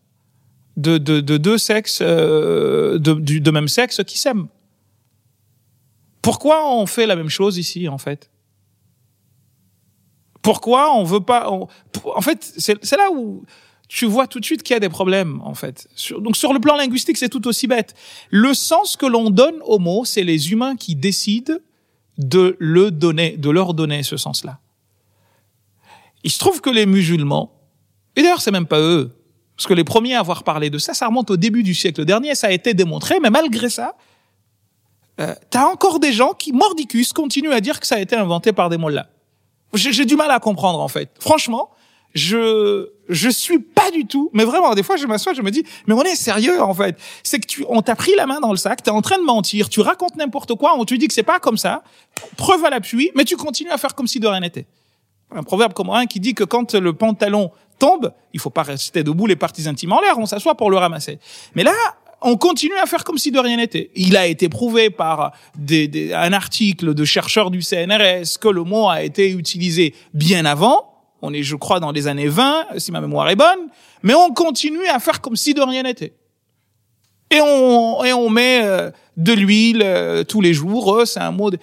[0.76, 4.48] de, de, de deux sexes, euh, de, de même sexe qui s'aiment.
[6.22, 8.30] Pourquoi on fait la même chose ici, en fait?
[10.42, 11.50] Pourquoi on veut pas...
[11.50, 13.44] en fait, c'est là où
[13.88, 15.88] tu vois tout de suite qu'il y a des problèmes, en fait.
[16.18, 17.94] donc sur le plan linguistique, c'est tout aussi bête.
[18.30, 21.54] Le sens que l'on donne au mot, c'est les humains qui décident
[22.18, 24.58] de le donner, de leur donner ce sens-là.
[26.22, 27.52] Il se trouve que les musulmans,
[28.16, 29.12] et d'ailleurs c'est même pas eux,
[29.56, 32.04] parce que les premiers à avoir parlé de ça, ça remonte au début du siècle
[32.04, 33.94] dernier, ça a été démontré, mais malgré ça,
[35.20, 38.52] euh, t'as encore des gens qui, mordicus, continuent à dire que ça a été inventé
[38.52, 39.08] par des mollahs.
[39.74, 41.10] J'ai du mal à comprendre en fait.
[41.18, 41.70] Franchement,
[42.14, 45.64] je je suis pas du tout, mais vraiment, des fois, je m'assois, je me dis,
[45.86, 46.98] mais on est sérieux, en fait.
[47.22, 49.24] C'est que tu, on t'a pris la main dans le sac, t'es en train de
[49.24, 51.82] mentir, tu racontes n'importe quoi, on te dit que c'est pas comme ça,
[52.36, 54.66] preuve à l'appui, mais tu continues à faire comme si de rien n'était.
[55.34, 59.02] Un proverbe comme un qui dit que quand le pantalon tombe, il faut pas rester
[59.02, 61.18] debout les parties intimes en l'air, on s'assoit pour le ramasser.
[61.54, 61.72] Mais là,
[62.22, 63.90] on continue à faire comme si de rien n'était.
[63.94, 68.88] Il a été prouvé par des, un article de chercheurs du CNRS que le mot
[68.88, 70.94] a été utilisé bien avant,
[71.24, 73.68] on est, je crois, dans les années 20, si ma mémoire est bonne,
[74.02, 76.14] mais on continue à faire comme si de rien n'était.
[77.30, 81.30] Et on, et on met euh, de l'huile euh, tous les jours, euh, c'est un
[81.30, 81.58] mot de...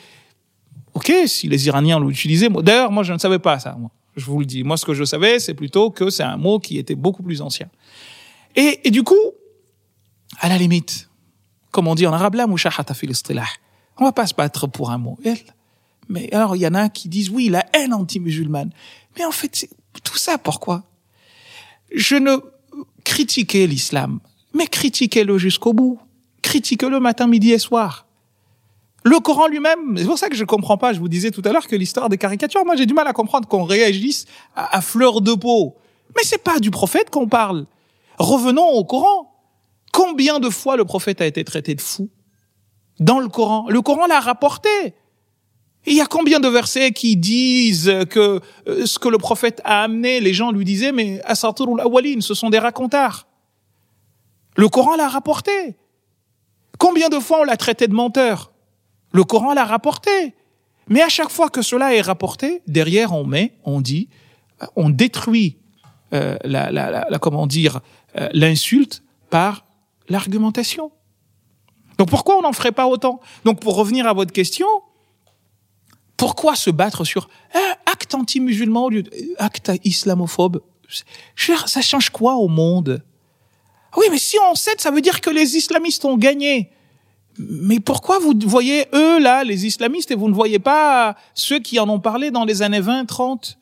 [0.94, 3.92] Ok, si les Iraniens l'ont utilisé, d'ailleurs, moi je ne savais pas ça, moi.
[4.16, 4.64] Je vous le dis.
[4.64, 7.42] Moi, ce que je savais, c'est plutôt que c'est un mot qui était beaucoup plus
[7.42, 7.70] ancien.
[8.56, 9.16] Et, et du coup,
[10.40, 11.10] à la limite,
[11.72, 15.18] comme on dit en arabe, là, on va pas se battre pour un mot.
[16.10, 18.72] Mais alors, il y en a qui disent, oui, la haine anti-musulmane.
[19.18, 19.70] Mais en fait,
[20.04, 20.84] tout ça, pourquoi?
[21.94, 22.38] Je ne
[23.04, 24.20] critiquais l'islam,
[24.54, 26.00] mais critiquez-le jusqu'au bout.
[26.42, 28.08] Critiquez-le matin, midi et soir.
[29.04, 30.94] Le Coran lui-même, c'est pour ça que je comprends pas.
[30.94, 33.14] Je vous disais tout à l'heure que l'histoire des caricatures, moi j'ai du mal à
[33.14, 34.26] comprendre qu'on réagisse
[34.56, 35.76] à, fleur de peau.
[36.16, 37.66] Mais c'est pas du prophète qu'on parle.
[38.20, 39.28] Revenons au Coran.
[39.92, 42.10] Combien de fois le prophète a été traité de fou
[43.00, 43.66] dans le Coran?
[43.70, 44.70] Le Coran l'a rapporté
[45.86, 49.82] il y a combien de versets qui disent que euh, ce que le prophète a
[49.84, 53.28] amené, les gens lui disaient, mais Asatirul Awalin, ce sont des racontars.
[54.58, 55.76] Le Coran l'a rapporté.
[56.78, 58.51] Combien de fois on l'a traité de menteur?
[59.12, 60.34] Le Coran l'a rapporté.
[60.88, 64.10] Mais à chaque fois que cela est rapporté, derrière on met, on dit,
[64.76, 65.58] on détruit
[66.14, 67.80] euh, la, la, la, comment dire,
[68.18, 69.66] euh, l'insulte par
[70.10, 70.92] l'argumentation.
[71.98, 73.22] Donc pourquoi on n'en ferait pas autant?
[73.46, 74.68] Donc pour revenir à votre question,
[76.18, 79.04] pourquoi se battre sur un acte anti-musulman au lieu
[79.40, 80.62] d'acte islamophobe?
[81.36, 83.04] Ça change quoi au monde?
[83.96, 86.72] Oui, mais si on cède, ça veut dire que les islamistes ont gagné.
[87.38, 91.80] Mais pourquoi vous voyez eux là, les islamistes, et vous ne voyez pas ceux qui
[91.80, 93.58] en ont parlé dans les années 20, 30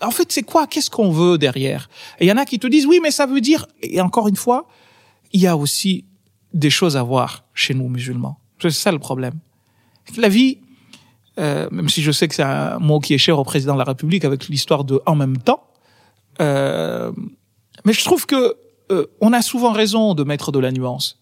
[0.00, 0.66] En fait, c'est quoi?
[0.66, 1.88] Qu'est-ce qu'on veut derrière?
[2.20, 3.66] Il y en a qui te disent oui, mais ça veut dire.
[3.82, 4.66] Et encore une fois,
[5.32, 6.04] il y a aussi
[6.52, 8.38] des choses à voir chez nous musulmans.
[8.60, 9.34] C'est ça le problème.
[10.16, 10.58] La vie,
[11.38, 13.78] euh, même si je sais que c'est un mot qui est cher au président de
[13.78, 15.64] la République avec l'histoire de en même temps.
[16.40, 17.12] Euh,
[17.84, 18.56] mais je trouve que
[18.92, 21.20] euh, on a souvent raison de mettre de la nuance.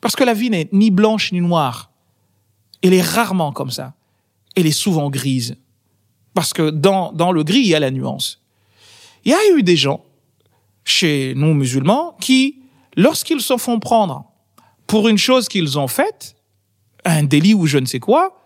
[0.00, 1.90] Parce que la vie n'est ni blanche ni noire.
[2.82, 3.94] Elle est rarement comme ça.
[4.56, 5.56] Elle est souvent grise.
[6.34, 8.40] Parce que dans, dans le gris, il y a la nuance.
[9.24, 10.04] Il y a eu des gens,
[10.84, 12.60] chez nous musulmans, qui,
[12.96, 14.24] lorsqu'ils se font prendre
[14.86, 16.36] pour une chose qu'ils ont faite,
[17.04, 18.40] un délit ou je ne sais quoi,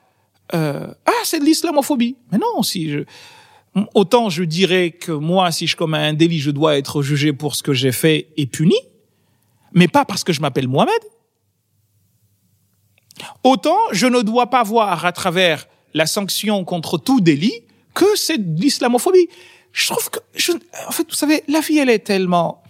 [0.55, 2.17] euh, ah c'est de l'islamophobie.
[2.33, 3.05] Mais non, si je,
[3.95, 7.55] autant je dirais que moi, si je commets un délit, je dois être jugé pour
[7.55, 8.77] ce que j'ai fait et puni,
[9.73, 11.01] mais pas parce que je m'appelle Mohamed.
[13.43, 17.61] Autant je ne dois pas voir à travers la sanction contre tout délit
[17.95, 19.29] que c'est de l'islamophobie.
[19.73, 20.53] Je trouve que, je,
[20.87, 22.63] en fait, vous savez, la vie, elle est tellement,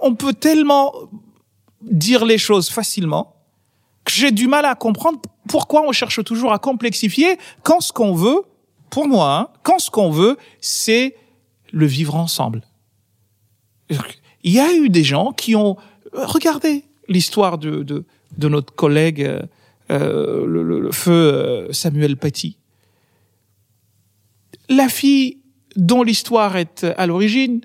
[0.00, 0.92] on peut tellement
[1.82, 3.36] dire les choses facilement
[4.04, 8.14] que j'ai du mal à comprendre pourquoi on cherche toujours à complexifier quand ce qu'on
[8.14, 8.42] veut,
[8.90, 11.16] pour moi, hein, quand ce qu'on veut, c'est
[11.72, 12.62] le vivre ensemble.
[14.44, 15.76] Il y a eu des gens qui ont,
[16.12, 18.04] regardez l'histoire de, de,
[18.36, 19.22] de, notre collègue,
[19.90, 22.58] euh, euh le, le, feu euh, Samuel Paty.
[24.68, 25.38] La fille
[25.76, 27.62] dont l'histoire est à l'origine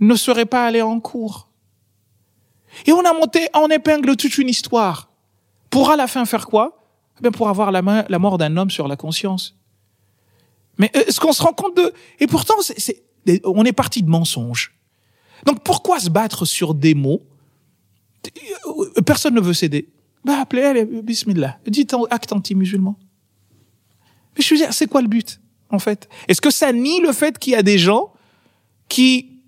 [0.00, 1.48] ne serait pas allée en cours.
[2.86, 5.10] Et on a monté en épingle toute une histoire.
[5.70, 6.82] Pour à la fin faire quoi?
[7.24, 9.56] Eh Pour avoir la, main, la mort d'un homme sur la conscience.
[10.78, 11.92] Mais euh, est-ce qu'on se rend compte de...
[12.20, 13.02] Et pourtant, c'est,
[13.44, 14.74] on est parti de mensonges.
[15.44, 17.22] Donc pourquoi se battre sur des mots?
[18.66, 19.88] Euh, Personne ne veut céder.
[20.26, 21.56] Bah appelez, allez, bismillah.
[21.68, 22.98] Dites acte anti-musulman.
[24.36, 25.40] Mais je veux dire, c'est quoi le but,
[25.70, 26.08] en fait?
[26.26, 28.12] Est-ce que ça nie le fait qu'il y a des gens
[28.88, 29.40] qui,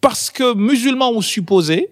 [0.00, 1.90] parce que musulmans ou supposés,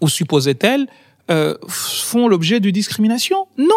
[0.00, 0.86] ou supposait-elle,
[1.32, 3.48] euh, font l'objet de discrimination?
[3.56, 3.74] Non.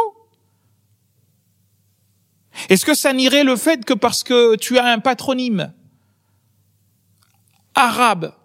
[2.70, 5.74] Est-ce que ça nierait le fait que parce que tu as un patronyme
[7.74, 8.36] arabe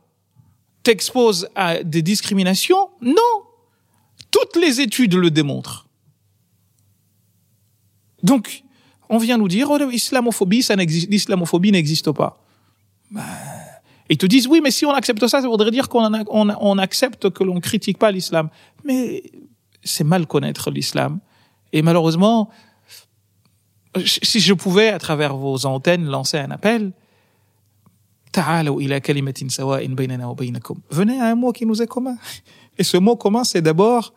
[0.83, 2.89] t'expose à des discriminations?
[3.03, 3.46] Non.
[4.37, 5.87] Toutes les études le démontrent.
[8.23, 8.65] Donc,
[9.09, 12.43] on vient nous dire, oh, l'islamophobie, n'existe, l'islamophobie n'existe pas.
[13.11, 13.23] Ben,
[14.11, 16.79] ils te disent, oui, mais si on accepte ça, ça voudrait dire qu'on on, on
[16.79, 18.51] accepte que l'on critique pas l'islam.
[18.85, 19.23] Mais
[19.83, 21.21] c'est mal connaître l'islam.
[21.73, 22.51] Et malheureusement,
[24.05, 26.93] si je pouvais, à travers vos antennes, lancer un appel,
[30.91, 32.17] Venez à un mot qui nous est commun.
[32.77, 34.13] Et ce mot commun, c'est d'abord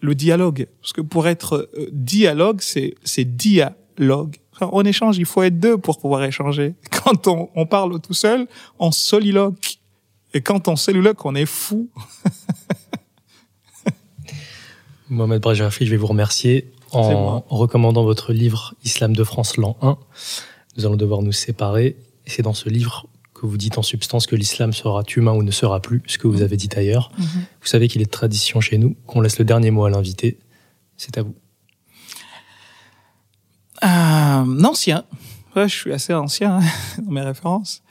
[0.00, 0.68] le dialogue.
[0.80, 4.36] Parce que pour être euh, dialogue, c'est, c'est dialogue.
[4.60, 6.74] En échange, il faut être deux pour pouvoir échanger.
[7.04, 8.46] Quand on, on parle tout seul,
[8.78, 9.78] on soliloque.
[10.34, 11.88] Et quand on soliloque, on est fou.
[15.08, 19.96] Mohamed Brajafi, je vais vous remercier en recommandant votre livre Islam de France l'an 1.
[20.76, 21.96] Nous allons devoir nous séparer.
[22.26, 23.06] Et c'est dans ce livre
[23.36, 26.26] que vous dites en substance que l'islam sera humain ou ne sera plus, ce que
[26.26, 27.10] vous avez dit ailleurs.
[27.18, 27.26] Mhm.
[27.60, 30.38] Vous savez qu'il est de tradition chez nous qu'on laisse le dernier mot à l'invité.
[30.96, 31.34] C'est à vous.
[33.82, 35.04] Un ancien,
[35.54, 36.62] ouais, je suis assez ancien hein,
[37.02, 37.82] dans mes références,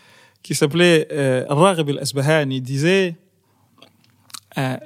[0.42, 2.50] qui s'appelait euh, Raghib al-Asbahan.
[2.50, 3.16] Il disait
[4.58, 4.78] euh,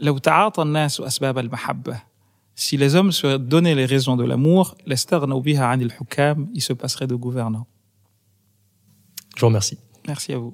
[2.56, 7.68] si les hommes se donnaient les raisons de l'amour, il se passerait de gouvernants.
[9.38, 9.78] Je vous remercie.
[10.08, 10.54] Merci à vous.